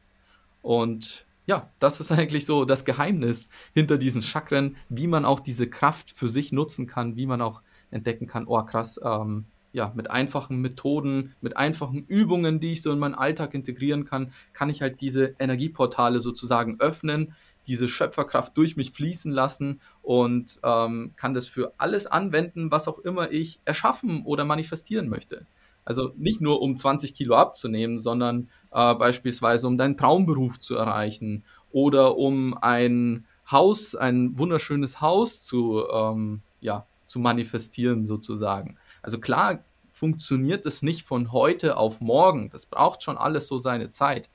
Und 0.60 1.24
ja, 1.46 1.70
das 1.78 2.00
ist 2.00 2.12
eigentlich 2.12 2.44
so 2.44 2.66
das 2.66 2.84
Geheimnis 2.84 3.48
hinter 3.72 3.96
diesen 3.96 4.20
Chakren, 4.20 4.76
wie 4.90 5.06
man 5.06 5.24
auch 5.24 5.40
diese 5.40 5.68
Kraft 5.70 6.10
für 6.10 6.28
sich 6.28 6.52
nutzen 6.52 6.86
kann, 6.86 7.16
wie 7.16 7.26
man 7.26 7.40
auch 7.40 7.62
entdecken 7.90 8.26
kann, 8.26 8.46
oh 8.46 8.62
krass, 8.62 9.00
ähm, 9.02 9.46
ja, 9.72 9.92
mit 9.94 10.10
einfachen 10.10 10.60
Methoden, 10.60 11.34
mit 11.40 11.56
einfachen 11.56 12.04
Übungen, 12.06 12.60
die 12.60 12.72
ich 12.72 12.82
so 12.82 12.92
in 12.92 12.98
meinen 12.98 13.14
Alltag 13.14 13.54
integrieren 13.54 14.04
kann, 14.04 14.32
kann 14.52 14.70
ich 14.70 14.82
halt 14.82 15.00
diese 15.00 15.34
Energieportale 15.38 16.20
sozusagen 16.20 16.78
öffnen, 16.78 17.34
diese 17.66 17.88
Schöpferkraft 17.88 18.56
durch 18.56 18.76
mich 18.76 18.92
fließen 18.92 19.32
lassen 19.32 19.80
und 20.02 20.60
ähm, 20.64 21.12
kann 21.16 21.32
das 21.32 21.46
für 21.46 21.72
alles 21.78 22.06
anwenden, 22.06 22.70
was 22.70 22.88
auch 22.88 22.98
immer 22.98 23.30
ich 23.30 23.60
erschaffen 23.64 24.24
oder 24.24 24.44
manifestieren 24.44 25.08
möchte. 25.08 25.46
Also 25.84 26.12
nicht 26.16 26.40
nur 26.40 26.60
um 26.60 26.76
20 26.76 27.14
Kilo 27.14 27.34
abzunehmen, 27.34 27.98
sondern 27.98 28.48
äh, 28.70 28.94
beispielsweise 28.94 29.66
um 29.66 29.78
deinen 29.78 29.96
Traumberuf 29.96 30.60
zu 30.60 30.76
erreichen 30.76 31.44
oder 31.70 32.16
um 32.18 32.56
ein 32.60 33.26
Haus, 33.50 33.94
ein 33.94 34.38
wunderschönes 34.38 35.00
Haus 35.00 35.42
zu, 35.42 35.84
ähm, 35.92 36.42
ja, 36.60 36.86
zu 37.06 37.18
manifestieren 37.18 38.06
sozusagen. 38.06 38.78
Also 39.02 39.18
klar 39.18 39.64
funktioniert 39.92 40.64
es 40.66 40.82
nicht 40.82 41.02
von 41.02 41.32
heute 41.32 41.76
auf 41.76 42.00
morgen. 42.00 42.50
Das 42.50 42.66
braucht 42.66 43.02
schon 43.02 43.18
alles 43.18 43.48
so 43.48 43.58
seine 43.58 43.90
Zeit. 43.90 44.30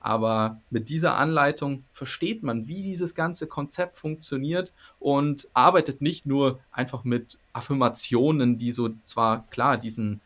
Aber 0.00 0.60
mit 0.70 0.88
dieser 0.88 1.16
Anleitung 1.16 1.84
versteht 1.90 2.42
man, 2.42 2.68
wie 2.68 2.82
dieses 2.82 3.14
ganze 3.14 3.48
Konzept 3.48 3.96
funktioniert 3.96 4.72
und 5.00 5.48
arbeitet 5.54 6.00
nicht 6.00 6.24
nur 6.24 6.60
einfach 6.70 7.02
mit 7.02 7.38
Affirmationen, 7.52 8.58
die 8.58 8.70
so 8.70 8.90
zwar 9.02 9.46
klar 9.48 9.76
diesen 9.76 10.20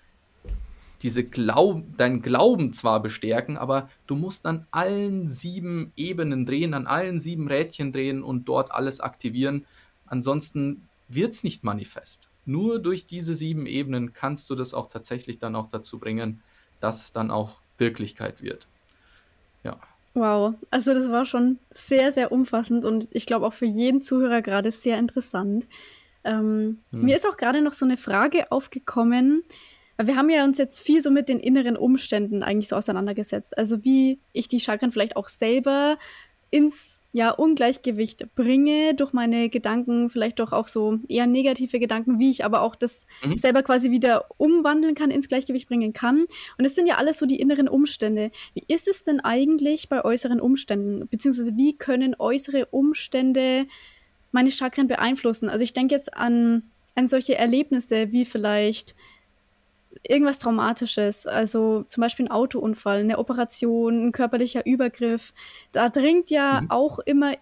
diese 1.03 1.25
Glaub, 1.25 1.97
deinen 1.97 2.23
Glauben 2.23 2.73
zwar 2.73 3.03
bestärken, 3.03 3.57
aber 3.59 3.89
du 4.07 4.15
musst 4.15 4.47
an 4.47 4.67
allen 4.71 5.27
sieben 5.27 5.93
Ebenen 5.97 6.47
drehen, 6.47 6.75
an 6.75 6.87
allen 6.87 7.21
sieben 7.21 7.49
Rädchen 7.49 7.91
drehen 7.93 8.23
und 8.23 8.45
dort 8.45 8.71
alles 8.71 9.01
aktivieren. 9.01 9.67
Ansonsten 10.07 10.89
wird 11.09 11.33
es 11.33 11.43
nicht 11.43 11.65
manifest. 11.65 12.31
Nur 12.45 12.79
durch 12.79 13.07
diese 13.07 13.35
sieben 13.35 13.67
Ebenen 13.67 14.13
kannst 14.13 14.51
du 14.51 14.55
das 14.55 14.75
auch 14.75 14.89
tatsächlich 14.89 15.39
dann 15.39 15.55
auch 15.55 15.69
dazu 15.69 15.99
bringen, 15.99 16.43
dass 16.81 17.05
es 17.05 17.13
dann 17.13 17.31
auch 17.31 17.61
Wirklichkeit 17.79 18.43
wird. 18.43 18.67
Ja. 19.65 19.79
Wow, 20.15 20.55
also 20.71 20.93
das 20.93 21.11
war 21.11 21.25
schon 21.25 21.59
sehr, 21.71 22.13
sehr 22.13 22.33
umfassend 22.33 22.85
und 22.85 23.09
ich 23.11 23.25
glaube 23.25 23.47
auch 23.47 23.55
für 23.55 23.67
jeden 23.67 24.03
Zuhörer 24.03 24.43
gerade 24.43 24.71
sehr 24.71 24.99
interessant. 24.99 25.67
Ähm, 26.25 26.81
hm. 26.93 27.03
Mir 27.03 27.17
ist 27.17 27.27
auch 27.27 27.37
gerade 27.37 27.63
noch 27.63 27.73
so 27.73 27.85
eine 27.85 27.97
Frage 27.97 28.53
aufgekommen, 28.53 29.43
wir 30.07 30.17
haben 30.17 30.31
ja 30.31 30.45
uns 30.45 30.59
jetzt 30.59 30.81
viel 30.81 31.03
so 31.03 31.11
mit 31.11 31.29
den 31.29 31.39
inneren 31.39 31.77
Umständen 31.77 32.43
eigentlich 32.43 32.69
so 32.69 32.77
auseinandergesetzt. 32.77 33.57
Also 33.57 33.85
wie 33.85 34.19
ich 34.33 34.49
die 34.49 34.61
Chakren 34.61 34.93
vielleicht 34.93 35.17
auch 35.17 35.29
selber 35.29 35.99
ins 36.53 37.01
ja, 37.13 37.31
Ungleichgewicht 37.31 38.35
bringe 38.35 38.95
durch 38.95 39.13
meine 39.13 39.49
Gedanken, 39.49 40.11
vielleicht 40.11 40.39
doch 40.39 40.53
auch 40.53 40.67
so 40.67 40.99
eher 41.09 41.27
negative 41.27 41.79
Gedanken, 41.79 42.19
wie 42.19 42.31
ich 42.31 42.45
aber 42.45 42.61
auch 42.61 42.75
das 42.75 43.07
mhm. 43.25 43.39
selber 43.39 43.63
quasi 43.63 43.91
wieder 43.91 44.27
umwandeln 44.37 44.95
kann, 44.95 45.11
ins 45.11 45.29
Gleichgewicht 45.29 45.67
bringen 45.67 45.95
kann. 45.95 46.27
Und 46.59 46.65
es 46.65 46.75
sind 46.75 46.87
ja 46.87 46.97
alles 46.97 47.19
so 47.19 47.27
die 47.27 47.41
inneren 47.41 47.69
Umstände. 47.69 48.31
Wie 48.55 48.65
ist 48.69 48.87
es 48.87 49.03
denn 49.03 49.21
eigentlich 49.21 49.89
bei 49.89 50.05
äußeren 50.05 50.41
Umständen? 50.41 51.09
Beziehungsweise 51.09 51.57
wie 51.57 51.77
können 51.77 52.15
äußere 52.19 52.67
Umstände 52.67 53.67
meine 54.31 54.51
Chakren 54.51 54.89
beeinflussen? 54.89 55.49
Also 55.49 55.65
ich 55.65 55.73
denke 55.73 55.95
jetzt 55.95 56.15
an, 56.15 56.65
an 56.95 57.07
solche 57.07 57.37
Erlebnisse 57.37 58.13
wie 58.13 58.27
vielleicht 58.27 58.95
irgendwas 60.07 60.39
Traumatisches, 60.39 61.27
also 61.27 61.85
zum 61.85 62.01
Beispiel 62.01 62.27
ein 62.27 62.31
Autounfall, 62.31 63.01
eine 63.01 63.19
Operation, 63.19 64.09
ein 64.09 64.13
körperlicher 64.13 64.67
Übergriff, 64.67 65.33
da 65.73 65.89
dringt 65.89 66.31
ja 66.31 66.63
mhm. 66.63 66.71
auch 66.71 66.99
immer, 67.01 67.33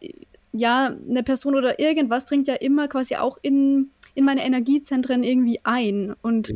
ja, 0.53 0.95
eine 1.09 1.23
Person 1.23 1.55
oder 1.55 1.79
irgendwas 1.79 2.25
dringt 2.27 2.49
ja 2.49 2.55
immer 2.55 2.89
quasi 2.89 3.17
auch 3.17 3.39
in, 3.43 3.91
in 4.15 4.25
meine 4.25 4.45
Energiezentren 4.45 5.23
irgendwie 5.23 5.61
ein. 5.65 6.15
Und 6.23 6.53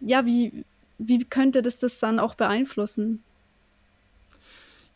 ja, 0.00 0.26
wie, 0.26 0.64
wie 0.98 1.24
könnte 1.24 1.62
das 1.62 1.78
das 1.78 1.98
dann 1.98 2.18
auch 2.18 2.34
beeinflussen? 2.34 3.22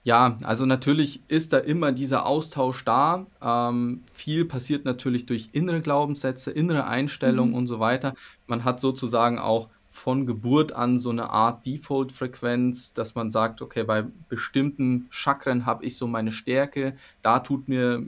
Ja, 0.04 0.38
also 0.42 0.64
natürlich 0.64 1.20
ist 1.28 1.52
da 1.52 1.58
immer 1.58 1.92
dieser 1.92 2.24
Austausch 2.24 2.84
da. 2.84 3.26
Ähm, 3.42 4.04
viel 4.12 4.44
passiert 4.44 4.84
natürlich 4.84 5.26
durch 5.26 5.50
innere 5.52 5.82
Glaubenssätze, 5.82 6.50
innere 6.50 6.86
Einstellungen 6.86 7.50
mhm. 7.50 7.56
und 7.58 7.66
so 7.66 7.80
weiter. 7.80 8.14
Man 8.46 8.64
hat 8.64 8.80
sozusagen 8.80 9.38
auch 9.38 9.68
von 9.90 10.26
Geburt 10.26 10.72
an 10.72 10.98
so 10.98 11.10
eine 11.10 11.30
Art 11.30 11.66
Default-Frequenz, 11.66 12.92
dass 12.92 13.14
man 13.14 13.30
sagt, 13.30 13.62
okay, 13.62 13.84
bei 13.84 14.04
bestimmten 14.28 15.08
Chakren 15.10 15.66
habe 15.66 15.84
ich 15.84 15.96
so 15.96 16.06
meine 16.06 16.32
Stärke, 16.32 16.96
da 17.22 17.40
tut 17.40 17.68
mir, 17.68 18.02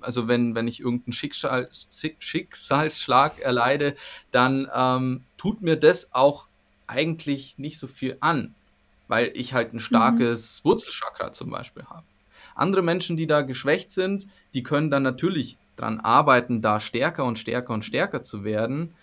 also 0.00 0.28
wenn, 0.28 0.54
wenn 0.54 0.68
ich 0.68 0.80
irgendeinen 0.80 1.12
Schicksal, 1.12 1.68
Schicksalsschlag 2.18 3.38
erleide, 3.40 3.96
dann 4.30 4.68
ähm, 4.74 5.24
tut 5.36 5.62
mir 5.62 5.76
das 5.76 6.12
auch 6.12 6.48
eigentlich 6.86 7.58
nicht 7.58 7.78
so 7.78 7.86
viel 7.86 8.16
an, 8.20 8.54
weil 9.08 9.30
ich 9.34 9.54
halt 9.54 9.74
ein 9.74 9.80
starkes 9.80 10.62
mhm. 10.62 10.68
Wurzelchakra 10.70 11.32
zum 11.32 11.50
Beispiel 11.50 11.84
habe. 11.84 12.04
Andere 12.54 12.82
Menschen, 12.82 13.16
die 13.16 13.26
da 13.26 13.42
geschwächt 13.42 13.90
sind, 13.90 14.26
die 14.54 14.62
können 14.62 14.90
dann 14.90 15.02
natürlich 15.02 15.56
dran 15.76 16.00
arbeiten, 16.00 16.60
da 16.60 16.78
stärker 16.80 17.24
und 17.24 17.38
stärker 17.38 17.72
und 17.72 17.84
stärker 17.84 18.22
zu 18.22 18.44
werden. 18.44 18.94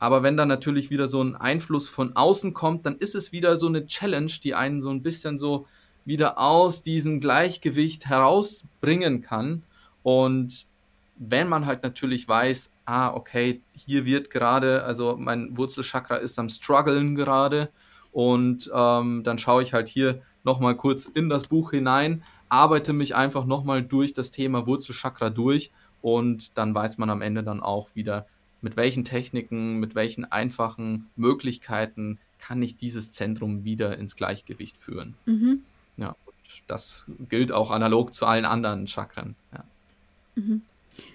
Aber 0.00 0.22
wenn 0.22 0.38
dann 0.38 0.48
natürlich 0.48 0.90
wieder 0.90 1.08
so 1.08 1.22
ein 1.22 1.36
Einfluss 1.36 1.88
von 1.88 2.16
außen 2.16 2.54
kommt, 2.54 2.86
dann 2.86 2.96
ist 2.96 3.14
es 3.14 3.32
wieder 3.32 3.58
so 3.58 3.68
eine 3.68 3.86
Challenge, 3.86 4.32
die 4.42 4.54
einen 4.54 4.80
so 4.80 4.88
ein 4.88 5.02
bisschen 5.02 5.38
so 5.38 5.66
wieder 6.06 6.38
aus 6.38 6.82
diesem 6.82 7.20
Gleichgewicht 7.20 8.06
herausbringen 8.06 9.20
kann. 9.20 9.62
Und 10.02 10.66
wenn 11.16 11.48
man 11.48 11.66
halt 11.66 11.82
natürlich 11.82 12.26
weiß, 12.26 12.70
ah, 12.86 13.12
okay, 13.12 13.60
hier 13.74 14.06
wird 14.06 14.30
gerade, 14.30 14.84
also 14.84 15.16
mein 15.18 15.56
Wurzelchakra 15.58 16.16
ist 16.16 16.38
am 16.38 16.48
struggeln 16.48 17.14
gerade 17.14 17.68
und 18.10 18.70
ähm, 18.74 19.22
dann 19.22 19.36
schaue 19.36 19.62
ich 19.62 19.74
halt 19.74 19.88
hier 19.88 20.22
nochmal 20.44 20.76
kurz 20.76 21.04
in 21.04 21.28
das 21.28 21.48
Buch 21.48 21.72
hinein, 21.72 22.22
arbeite 22.48 22.94
mich 22.94 23.14
einfach 23.14 23.44
nochmal 23.44 23.82
durch 23.82 24.14
das 24.14 24.30
Thema 24.30 24.66
Wurzelchakra 24.66 25.28
durch 25.28 25.70
und 26.00 26.56
dann 26.56 26.74
weiß 26.74 26.96
man 26.96 27.10
am 27.10 27.20
Ende 27.20 27.42
dann 27.42 27.62
auch 27.62 27.88
wieder, 27.92 28.26
mit 28.62 28.76
welchen 28.76 29.04
Techniken, 29.04 29.80
mit 29.80 29.94
welchen 29.94 30.24
einfachen 30.24 31.10
Möglichkeiten 31.16 32.18
kann 32.38 32.62
ich 32.62 32.76
dieses 32.76 33.10
Zentrum 33.10 33.64
wieder 33.64 33.98
ins 33.98 34.16
Gleichgewicht 34.16 34.76
führen. 34.78 35.14
Mhm. 35.26 35.62
Ja, 35.96 36.16
das 36.66 37.06
gilt 37.28 37.52
auch 37.52 37.70
analog 37.70 38.14
zu 38.14 38.26
allen 38.26 38.44
anderen 38.44 38.86
Chakren. 38.86 39.34
Ja. 39.52 39.64
Mhm. 40.36 40.62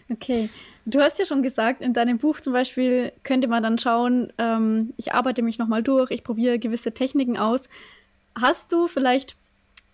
Okay, 0.09 0.49
du 0.85 0.99
hast 0.99 1.19
ja 1.19 1.25
schon 1.25 1.43
gesagt, 1.43 1.81
in 1.81 1.93
deinem 1.93 2.17
Buch 2.17 2.39
zum 2.39 2.53
Beispiel 2.53 3.11
könnte 3.23 3.47
man 3.47 3.61
dann 3.61 3.77
schauen, 3.77 4.31
ähm, 4.37 4.93
ich 4.97 5.13
arbeite 5.13 5.41
mich 5.41 5.57
nochmal 5.57 5.83
durch, 5.83 6.11
ich 6.11 6.23
probiere 6.23 6.59
gewisse 6.59 6.93
Techniken 6.93 7.37
aus. 7.37 7.67
Hast 8.39 8.71
du 8.71 8.87
vielleicht 8.87 9.35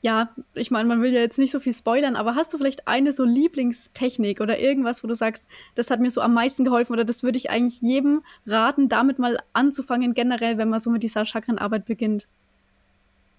ja, 0.02 0.32
ich 0.56 0.72
meine, 0.72 0.88
man 0.88 1.02
will 1.02 1.14
ja 1.14 1.22
jetzt 1.22 1.38
nicht 1.38 1.52
so 1.52 1.60
viel 1.60 1.74
spoilern, 1.74 2.16
aber 2.16 2.34
hast 2.36 2.54
du 2.54 2.58
vielleicht 2.58 2.88
eine 2.88 3.14
so 3.14 3.24
Lieblingstechnik 3.24 4.42
oder 4.42 4.58
irgendwas, 4.58 5.04
wo 5.04 5.08
du 5.08 5.14
sagst, 5.14 5.48
das 5.76 5.92
hat 5.92 6.00
mir 6.00 6.10
so 6.10 6.22
am 6.22 6.34
meisten 6.34 6.64
geholfen 6.64 6.94
oder 6.94 7.06
das 7.06 7.22
würde 7.22 7.38
ich 7.38 7.52
eigentlich 7.52 7.82
jedem 7.82 8.24
raten, 8.48 8.90
damit 8.90 9.20
mal 9.20 9.40
anzufangen, 9.54 10.16
generell, 10.16 10.58
wenn 10.58 10.70
man 10.70 10.80
so 10.80 10.90
mit 10.90 11.04
dieser 11.04 11.26
Chakrenarbeit 11.26 11.86
beginnt? 11.86 12.28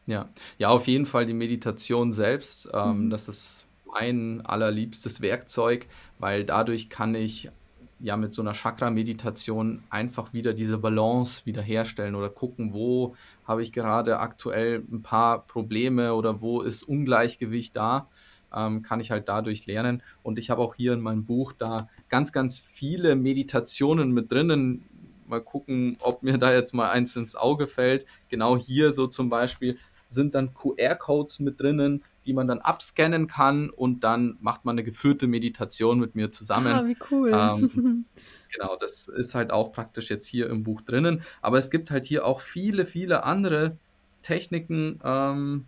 Ja, 0.06 0.28
ja, 0.58 0.68
auf 0.68 0.86
jeden 0.86 1.06
Fall 1.06 1.26
die 1.26 1.34
Meditation 1.34 2.12
selbst. 2.12 2.68
Ähm, 2.72 3.06
mhm. 3.06 3.10
Das 3.10 3.28
ist 3.28 3.66
mein 3.92 4.42
allerliebstes 4.44 5.20
Werkzeug, 5.20 5.86
weil 6.18 6.44
dadurch 6.44 6.88
kann 6.88 7.14
ich 7.14 7.50
ja 7.98 8.16
mit 8.16 8.34
so 8.34 8.42
einer 8.42 8.52
Chakra-Meditation 8.52 9.82
einfach 9.90 10.32
wieder 10.32 10.54
diese 10.54 10.78
Balance 10.78 11.46
wiederherstellen 11.46 12.14
oder 12.14 12.30
gucken, 12.30 12.72
wo 12.72 13.14
habe 13.52 13.62
ich 13.62 13.70
gerade 13.70 14.18
aktuell 14.18 14.82
ein 14.90 15.02
paar 15.02 15.46
Probleme 15.46 16.14
oder 16.14 16.40
wo 16.40 16.62
ist 16.62 16.82
Ungleichgewicht 16.82 17.76
da, 17.76 18.08
ähm, 18.54 18.82
kann 18.82 18.98
ich 18.98 19.10
halt 19.10 19.28
dadurch 19.28 19.66
lernen. 19.66 20.02
Und 20.22 20.38
ich 20.38 20.48
habe 20.48 20.62
auch 20.62 20.74
hier 20.74 20.94
in 20.94 21.02
meinem 21.02 21.26
Buch 21.26 21.52
da 21.52 21.88
ganz, 22.08 22.32
ganz 22.32 22.58
viele 22.58 23.14
Meditationen 23.14 24.12
mit 24.12 24.32
drinnen. 24.32 24.84
Mal 25.26 25.42
gucken, 25.42 25.98
ob 26.00 26.22
mir 26.22 26.38
da 26.38 26.50
jetzt 26.50 26.72
mal 26.72 26.90
eins 26.90 27.14
ins 27.14 27.36
Auge 27.36 27.66
fällt. 27.66 28.06
Genau 28.30 28.56
hier 28.56 28.94
so 28.94 29.06
zum 29.06 29.28
Beispiel 29.28 29.76
sind 30.08 30.34
dann 30.34 30.54
QR-Codes 30.54 31.40
mit 31.40 31.60
drinnen, 31.60 32.02
die 32.24 32.32
man 32.32 32.48
dann 32.48 32.60
abscannen 32.60 33.26
kann 33.26 33.68
und 33.68 34.02
dann 34.02 34.38
macht 34.40 34.64
man 34.64 34.74
eine 34.74 34.84
geführte 34.84 35.26
Meditation 35.26 35.98
mit 35.98 36.14
mir 36.14 36.30
zusammen. 36.30 36.72
Ah, 36.72 36.86
wie 36.86 36.96
cool. 37.10 37.32
Ähm, 37.34 38.06
genau, 38.52 38.76
das 38.76 39.08
ist 39.08 39.34
halt 39.34 39.50
auch 39.50 39.72
praktisch 39.72 40.10
jetzt 40.10 40.26
hier 40.26 40.48
im 40.48 40.62
Buch 40.62 40.80
drinnen. 40.82 41.22
Aber 41.40 41.58
es 41.58 41.70
gibt 41.70 41.90
halt 41.90 42.06
hier 42.06 42.26
auch 42.26 42.40
viele, 42.40 42.86
viele 42.86 43.24
andere 43.24 43.76
Techniken. 44.22 45.00
Ähm, 45.04 45.66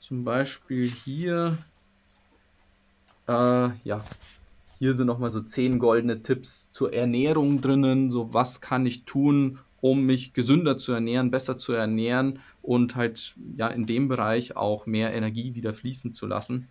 zum 0.00 0.24
Beispiel 0.24 0.86
hier, 0.86 1.58
äh, 3.26 3.70
ja, 3.84 4.04
hier 4.78 4.96
sind 4.96 5.06
nochmal 5.06 5.30
so 5.30 5.40
zehn 5.40 5.78
goldene 5.78 6.22
Tipps 6.22 6.70
zur 6.72 6.92
Ernährung 6.92 7.60
drinnen. 7.60 8.10
So, 8.10 8.34
was 8.34 8.60
kann 8.60 8.84
ich 8.84 9.04
tun, 9.04 9.58
um 9.80 10.04
mich 10.04 10.32
gesünder 10.32 10.76
zu 10.76 10.92
ernähren, 10.92 11.30
besser 11.30 11.56
zu 11.56 11.72
ernähren 11.72 12.40
und 12.62 12.96
halt 12.96 13.34
ja 13.56 13.68
in 13.68 13.86
dem 13.86 14.08
Bereich 14.08 14.56
auch 14.56 14.86
mehr 14.86 15.14
Energie 15.14 15.54
wieder 15.54 15.72
fließen 15.72 16.12
zu 16.12 16.26
lassen. 16.26 16.68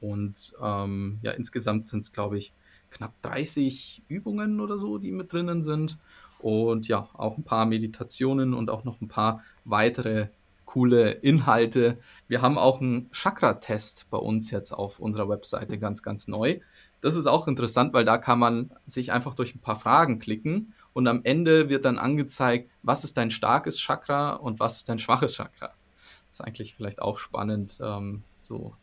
Und 0.00 0.52
ähm, 0.62 1.18
ja, 1.22 1.32
insgesamt 1.32 1.88
sind 1.88 2.00
es, 2.00 2.12
glaube 2.12 2.38
ich, 2.38 2.52
knapp 2.90 3.12
30 3.22 4.02
Übungen 4.08 4.60
oder 4.60 4.78
so, 4.78 4.98
die 4.98 5.12
mit 5.12 5.32
drinnen 5.32 5.62
sind. 5.62 5.98
Und 6.38 6.86
ja, 6.88 7.08
auch 7.14 7.36
ein 7.36 7.44
paar 7.44 7.66
Meditationen 7.66 8.54
und 8.54 8.70
auch 8.70 8.84
noch 8.84 9.00
ein 9.00 9.08
paar 9.08 9.42
weitere 9.64 10.28
coole 10.64 11.10
Inhalte. 11.10 11.98
Wir 12.28 12.42
haben 12.42 12.58
auch 12.58 12.80
einen 12.80 13.10
Chakra-Test 13.10 14.08
bei 14.10 14.18
uns 14.18 14.50
jetzt 14.50 14.72
auf 14.72 15.00
unserer 15.00 15.28
Webseite 15.28 15.78
ganz, 15.78 16.02
ganz 16.02 16.28
neu. 16.28 16.60
Das 17.00 17.16
ist 17.16 17.26
auch 17.26 17.48
interessant, 17.48 17.94
weil 17.94 18.04
da 18.04 18.18
kann 18.18 18.38
man 18.38 18.70
sich 18.86 19.10
einfach 19.10 19.34
durch 19.34 19.54
ein 19.54 19.60
paar 19.60 19.76
Fragen 19.76 20.18
klicken 20.18 20.74
und 20.92 21.06
am 21.06 21.20
Ende 21.24 21.68
wird 21.68 21.84
dann 21.84 21.98
angezeigt, 21.98 22.70
was 22.82 23.04
ist 23.04 23.16
dein 23.16 23.30
starkes 23.30 23.78
Chakra 23.78 24.34
und 24.34 24.60
was 24.60 24.78
ist 24.78 24.88
dein 24.88 24.98
schwaches 24.98 25.34
Chakra. 25.34 25.68
Das 26.28 26.40
ist 26.40 26.40
eigentlich 26.40 26.74
vielleicht 26.74 27.00
auch 27.00 27.18
spannend, 27.18 27.78
ähm, 27.80 28.24
so 28.42 28.74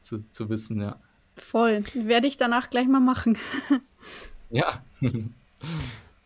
zu, 0.00 0.28
zu 0.30 0.48
wissen, 0.48 0.80
ja. 0.80 0.96
Voll. 1.36 1.82
Werde 1.94 2.26
ich 2.26 2.36
danach 2.36 2.70
gleich 2.70 2.88
mal 2.88 3.00
machen. 3.00 3.38
ja. 4.50 4.82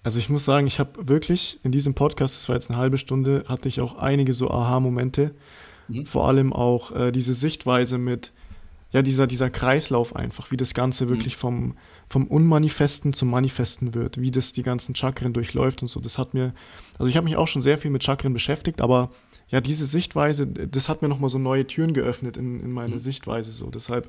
Also 0.03 0.21
ich 0.21 0.29
muss 0.29 0.45
sagen, 0.45 0.69
ich 0.69 0.79
habe 0.79 1.09
wirklich 1.09 1.59
in 1.65 1.73
diesem 1.73 1.95
Podcast, 1.95 2.37
das 2.37 2.49
war 2.49 2.55
jetzt 2.55 2.71
eine 2.71 2.79
halbe 2.79 2.97
Stunde, 2.97 3.45
hatte 3.49 3.67
ich 3.67 3.81
auch 3.81 3.97
einige 3.97 4.35
so 4.35 4.49
Aha-Momente. 4.49 5.35
Mhm. 5.89 6.07
Vor 6.07 6.29
allem 6.29 6.53
auch 6.53 6.93
äh, 6.93 7.11
diese 7.11 7.35
Sichtweise 7.35 7.99
mit, 7.99 8.31
ja, 8.93 9.03
dieser, 9.03 9.27
dieser 9.27 9.51
Kreislauf 9.51 10.15
einfach, 10.15 10.53
wie 10.53 10.57
das 10.57 10.75
Ganze 10.75 11.07
mhm. 11.07 11.09
wirklich 11.09 11.37
vom, 11.37 11.77
vom 12.09 12.29
Unmanifesten 12.29 13.15
zum 13.15 13.31
Manifesten 13.31 13.95
wird, 13.95 14.21
wie 14.21 14.31
das 14.31 14.53
die 14.53 14.63
ganzen 14.63 14.95
Chakren 14.95 15.33
durchläuft 15.33 15.83
und 15.83 15.89
so. 15.89 15.99
Das 15.99 16.19
hat 16.19 16.35
mir, 16.35 16.55
also 17.01 17.11
ich 17.11 17.17
habe 17.17 17.25
mich 17.25 17.37
auch 17.37 17.49
schon 17.49 17.63
sehr 17.63 17.77
viel 17.77 17.91
mit 17.91 18.05
Chakren 18.05 18.33
beschäftigt, 18.33 18.81
aber 18.81 19.11
ja, 19.49 19.61
diese 19.61 19.87
Sichtweise, 19.87 20.47
das 20.47 20.89
hat 20.89 21.03
mir 21.03 21.09
nochmal 21.09 21.31
so 21.31 21.39
neue 21.39 21.67
Türen 21.67 21.95
geöffnet 21.95 22.37
in, 22.37 22.61
in 22.61 22.71
meine 22.71 22.95
mhm. 22.95 23.01
Sichtweise 23.01 23.51
so. 23.51 23.71
Deshalb 23.71 24.09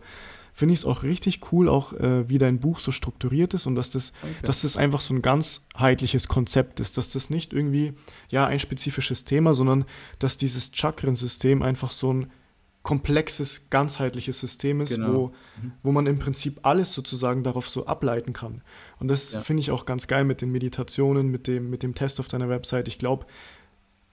finde 0.57 0.73
ich 0.73 0.79
es 0.79 0.85
auch 0.85 1.03
richtig 1.03 1.51
cool, 1.51 1.69
auch 1.69 1.93
äh, 1.93 2.27
wie 2.27 2.39
dein 2.39 2.59
Buch 2.59 2.79
so 2.79 2.91
strukturiert 2.91 3.53
ist 3.53 3.67
und 3.67 3.75
dass 3.75 3.91
das, 3.91 4.11
okay. 4.23 4.33
dass 4.41 4.63
das 4.63 4.75
einfach 4.75 5.01
so 5.01 5.13
ein 5.13 5.21
ganzheitliches 5.21 6.27
Konzept 6.27 6.79
ist, 6.79 6.97
dass 6.97 7.11
das 7.11 7.29
nicht 7.29 7.53
irgendwie, 7.53 7.93
ja, 8.29 8.47
ein 8.47 8.59
spezifisches 8.59 9.23
Thema, 9.23 9.53
sondern 9.53 9.85
dass 10.17 10.35
dieses 10.37 10.71
Chakrensystem 10.73 11.61
einfach 11.61 11.91
so 11.91 12.11
ein 12.11 12.31
komplexes, 12.81 13.69
ganzheitliches 13.69 14.39
System 14.39 14.81
ist, 14.81 14.95
genau. 14.95 15.13
wo, 15.13 15.27
mhm. 15.61 15.73
wo 15.83 15.91
man 15.91 16.07
im 16.07 16.17
Prinzip 16.17 16.61
alles 16.63 16.91
sozusagen 16.91 17.43
darauf 17.43 17.69
so 17.69 17.85
ableiten 17.85 18.33
kann. 18.33 18.63
Und 18.99 19.09
das 19.09 19.33
ja. 19.33 19.41
finde 19.41 19.61
ich 19.61 19.69
auch 19.69 19.85
ganz 19.85 20.07
geil 20.07 20.23
mit 20.23 20.41
den 20.41 20.51
Meditationen, 20.51 21.27
mit 21.27 21.45
dem, 21.45 21.69
mit 21.69 21.83
dem 21.83 21.93
Test 21.93 22.19
auf 22.19 22.29
deiner 22.29 22.49
Website. 22.49 22.87
Ich 22.87 22.97
glaube, 22.97 23.27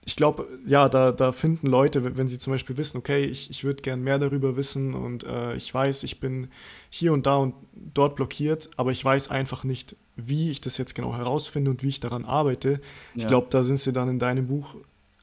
ich 0.05 0.15
glaube, 0.15 0.47
ja, 0.67 0.87
da, 0.87 1.11
da 1.11 1.31
finden 1.31 1.67
Leute, 1.67 2.15
wenn 2.15 2.27
sie 2.27 2.37
zum 2.37 2.53
Beispiel 2.53 2.77
wissen, 2.77 2.97
okay, 2.97 3.25
ich, 3.25 3.49
ich 3.49 3.63
würde 3.63 3.81
gern 3.81 4.01
mehr 4.01 4.19
darüber 4.19 4.55
wissen 4.55 4.93
und 4.93 5.23
äh, 5.23 5.55
ich 5.55 5.73
weiß, 5.73 6.03
ich 6.03 6.19
bin 6.19 6.49
hier 6.91 7.11
und 7.11 7.25
da 7.25 7.37
und 7.37 7.55
dort 7.73 8.15
blockiert, 8.15 8.69
aber 8.77 8.91
ich 8.91 9.03
weiß 9.03 9.29
einfach 9.31 9.63
nicht, 9.63 9.95
wie 10.15 10.51
ich 10.51 10.61
das 10.61 10.77
jetzt 10.77 10.93
genau 10.93 11.15
herausfinde 11.15 11.71
und 11.71 11.81
wie 11.81 11.89
ich 11.89 11.99
daran 11.99 12.23
arbeite. 12.23 12.69
Ja. 12.69 12.79
Ich 13.15 13.27
glaube, 13.27 13.47
da 13.49 13.63
sind 13.63 13.79
sie 13.79 13.93
dann 13.93 14.07
in 14.07 14.19
deinem 14.19 14.47
Buch 14.47 14.75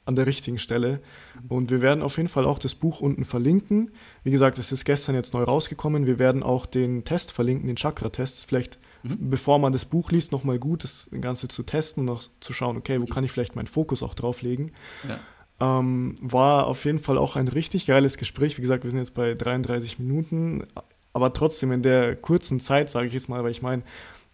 an 0.04 0.16
der 0.16 0.26
richtigen 0.26 0.58
Stelle. 0.58 1.00
Und 1.48 1.70
wir 1.70 1.80
werden 1.80 2.02
auf 2.02 2.16
jeden 2.16 2.28
Fall 2.28 2.44
auch 2.44 2.58
das 2.58 2.74
Buch 2.74 3.00
unten 3.00 3.24
verlinken. 3.24 3.92
Wie 4.24 4.32
gesagt, 4.32 4.58
es 4.58 4.72
ist 4.72 4.84
gestern 4.84 5.14
jetzt 5.14 5.32
neu 5.32 5.44
rausgekommen. 5.44 6.06
Wir 6.06 6.18
werden 6.18 6.42
auch 6.42 6.66
den 6.66 7.04
Test 7.04 7.30
verlinken, 7.30 7.68
den 7.68 7.76
Chakra-Test. 7.76 8.46
Vielleicht, 8.46 8.78
mhm. 9.02 9.30
bevor 9.30 9.58
man 9.58 9.72
das 9.72 9.84
Buch 9.84 10.10
liest, 10.10 10.32
nochmal 10.32 10.58
gut, 10.58 10.84
das 10.84 11.10
Ganze 11.20 11.48
zu 11.48 11.62
testen 11.62 12.08
und 12.08 12.16
auch 12.16 12.22
zu 12.40 12.52
schauen, 12.52 12.76
okay, 12.76 13.00
wo 13.00 13.06
kann 13.06 13.24
ich 13.24 13.32
vielleicht 13.32 13.56
meinen 13.56 13.66
Fokus 13.66 14.02
auch 14.02 14.14
drauf 14.14 14.42
legen. 14.42 14.72
Ja. 15.08 15.18
Ähm, 15.60 16.16
war 16.20 16.66
auf 16.66 16.84
jeden 16.84 16.98
Fall 16.98 17.18
auch 17.18 17.36
ein 17.36 17.48
richtig 17.48 17.86
geiles 17.86 18.16
Gespräch. 18.16 18.58
Wie 18.58 18.62
gesagt, 18.62 18.84
wir 18.84 18.90
sind 18.90 19.00
jetzt 19.00 19.14
bei 19.14 19.34
33 19.34 19.98
Minuten, 19.98 20.66
aber 21.12 21.32
trotzdem 21.32 21.72
in 21.72 21.82
der 21.82 22.16
kurzen 22.16 22.58
Zeit, 22.60 22.90
sage 22.90 23.06
ich 23.06 23.12
jetzt 23.12 23.28
mal, 23.28 23.44
weil 23.44 23.52
ich 23.52 23.62
meine, 23.62 23.82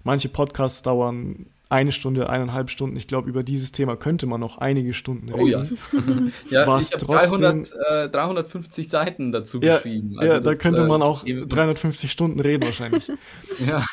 manche 0.04 0.28
Podcasts 0.28 0.82
dauern 0.82 1.46
eine 1.70 1.92
Stunde, 1.92 2.30
eineinhalb 2.30 2.70
Stunden. 2.70 2.96
Ich 2.96 3.06
glaube, 3.06 3.28
über 3.28 3.42
dieses 3.42 3.72
Thema 3.72 3.96
könnte 3.96 4.26
man 4.26 4.40
noch 4.40 4.56
einige 4.58 4.94
Stunden 4.94 5.28
reden. 5.28 5.40
Oh 5.42 5.46
ja. 5.46 5.66
ja 6.50 6.66
Was 6.66 6.86
ich 6.86 6.94
habe 6.94 7.04
300, 7.04 7.74
äh, 7.90 8.08
350 8.08 8.88
Seiten 8.88 9.32
dazu 9.32 9.60
ja, 9.60 9.76
geschrieben. 9.76 10.18
Also 10.18 10.32
ja, 10.32 10.40
da 10.40 10.54
könnte 10.54 10.86
man 10.86 11.02
auch 11.02 11.24
350 11.24 12.10
Stunden 12.10 12.40
reden 12.40 12.64
wahrscheinlich. 12.64 13.10
ja. 13.66 13.84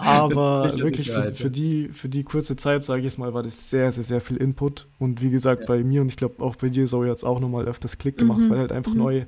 Aber 0.00 0.72
wirklich 0.76 1.12
für, 1.12 1.32
für, 1.34 1.50
die, 1.50 1.90
für 1.90 2.08
die 2.08 2.24
kurze 2.24 2.56
Zeit, 2.56 2.82
sage 2.82 3.00
ich 3.00 3.04
jetzt 3.04 3.18
mal, 3.18 3.32
war 3.34 3.44
das 3.44 3.70
sehr, 3.70 3.92
sehr, 3.92 4.04
sehr 4.04 4.20
viel 4.20 4.36
Input. 4.36 4.86
Und 4.98 5.22
wie 5.22 5.30
gesagt, 5.30 5.62
ja. 5.62 5.66
bei 5.68 5.84
mir 5.84 6.00
und 6.00 6.08
ich 6.08 6.16
glaube 6.16 6.42
auch 6.42 6.56
bei 6.56 6.70
dir, 6.70 6.86
Zoe, 6.86 7.08
hat 7.08 7.18
es 7.18 7.24
auch 7.24 7.38
nochmal 7.38 7.66
öfters 7.66 7.98
Klick 7.98 8.18
gemacht, 8.18 8.40
mhm. 8.40 8.50
weil 8.50 8.58
halt 8.58 8.72
einfach 8.72 8.94
mhm. 8.94 8.98
neue, 8.98 9.26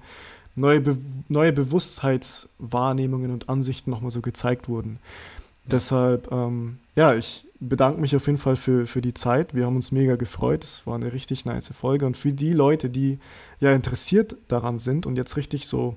neue, 0.56 0.80
Be 0.80 0.98
neue 1.28 1.52
Bewusstheitswahrnehmungen 1.52 3.30
und 3.30 3.48
Ansichten 3.48 3.90
nochmal 3.90 4.10
so 4.10 4.20
gezeigt 4.20 4.68
wurden. 4.68 4.98
Deshalb, 5.66 6.30
ähm, 6.30 6.78
ja, 6.94 7.14
ich 7.14 7.46
bedanke 7.68 8.00
mich 8.00 8.14
auf 8.16 8.26
jeden 8.26 8.38
Fall 8.38 8.56
für, 8.56 8.86
für 8.86 9.00
die 9.00 9.14
Zeit. 9.14 9.54
Wir 9.54 9.66
haben 9.66 9.76
uns 9.76 9.92
mega 9.92 10.16
gefreut. 10.16 10.64
Es 10.64 10.86
war 10.86 10.94
eine 10.94 11.12
richtig 11.12 11.44
nice 11.44 11.68
Folge. 11.68 12.06
Und 12.06 12.16
für 12.16 12.32
die 12.32 12.52
Leute, 12.52 12.90
die 12.90 13.18
ja 13.60 13.72
interessiert 13.72 14.36
daran 14.48 14.78
sind 14.78 15.06
und 15.06 15.16
jetzt 15.16 15.36
richtig 15.36 15.66
so, 15.66 15.96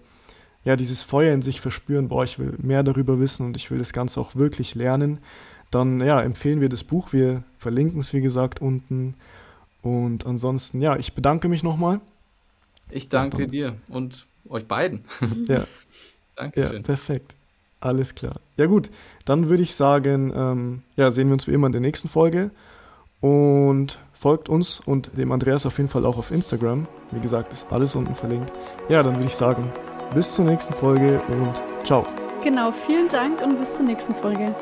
ja, 0.63 0.75
dieses 0.75 1.03
Feuer 1.03 1.33
in 1.33 1.41
sich 1.41 1.61
verspüren, 1.61 2.09
boah, 2.09 2.23
ich 2.23 2.39
will 2.39 2.53
mehr 2.57 2.83
darüber 2.83 3.19
wissen 3.19 3.45
und 3.45 3.55
ich 3.55 3.71
will 3.71 3.79
das 3.79 3.93
Ganze 3.93 4.19
auch 4.19 4.35
wirklich 4.35 4.75
lernen, 4.75 5.19
dann 5.71 6.01
ja, 6.01 6.21
empfehlen 6.21 6.61
wir 6.61 6.69
das 6.69 6.83
Buch. 6.83 7.13
Wir 7.13 7.43
verlinken 7.57 7.99
es, 7.99 8.13
wie 8.13 8.21
gesagt, 8.21 8.61
unten. 8.61 9.15
Und 9.81 10.25
ansonsten, 10.25 10.81
ja, 10.81 10.97
ich 10.97 11.13
bedanke 11.13 11.47
mich 11.47 11.63
nochmal. 11.63 12.01
Ich 12.89 13.09
danke 13.09 13.43
und 13.43 13.53
dir 13.53 13.75
und 13.89 14.25
euch 14.49 14.65
beiden. 14.65 15.05
Ja. 15.47 15.65
Dankeschön. 16.35 16.77
Ja, 16.77 16.81
perfekt. 16.81 17.36
Alles 17.79 18.15
klar. 18.15 18.35
Ja 18.57 18.65
gut, 18.65 18.89
dann 19.25 19.49
würde 19.49 19.63
ich 19.63 19.75
sagen, 19.75 20.33
ähm, 20.35 20.81
ja, 20.95 21.11
sehen 21.11 21.27
wir 21.27 21.33
uns 21.33 21.47
wie 21.47 21.53
immer 21.53 21.67
in 21.67 21.73
der 21.73 21.81
nächsten 21.81 22.09
Folge 22.09 22.51
und 23.21 23.99
folgt 24.13 24.49
uns 24.49 24.79
und 24.79 25.11
dem 25.17 25.31
Andreas 25.31 25.65
auf 25.65 25.77
jeden 25.77 25.89
Fall 25.89 26.05
auch 26.05 26.17
auf 26.17 26.31
Instagram. 26.31 26.87
Wie 27.11 27.19
gesagt, 27.19 27.53
ist 27.53 27.71
alles 27.71 27.95
unten 27.95 28.15
verlinkt. 28.15 28.51
Ja, 28.89 29.03
dann 29.03 29.15
würde 29.15 29.27
ich 29.27 29.35
sagen, 29.35 29.71
bis 30.13 30.33
zur 30.33 30.45
nächsten 30.45 30.73
Folge 30.73 31.21
und 31.27 31.61
ciao. 31.85 32.05
Genau, 32.43 32.71
vielen 32.71 33.07
Dank 33.09 33.41
und 33.41 33.59
bis 33.59 33.75
zur 33.75 33.85
nächsten 33.85 34.15
Folge. 34.15 34.55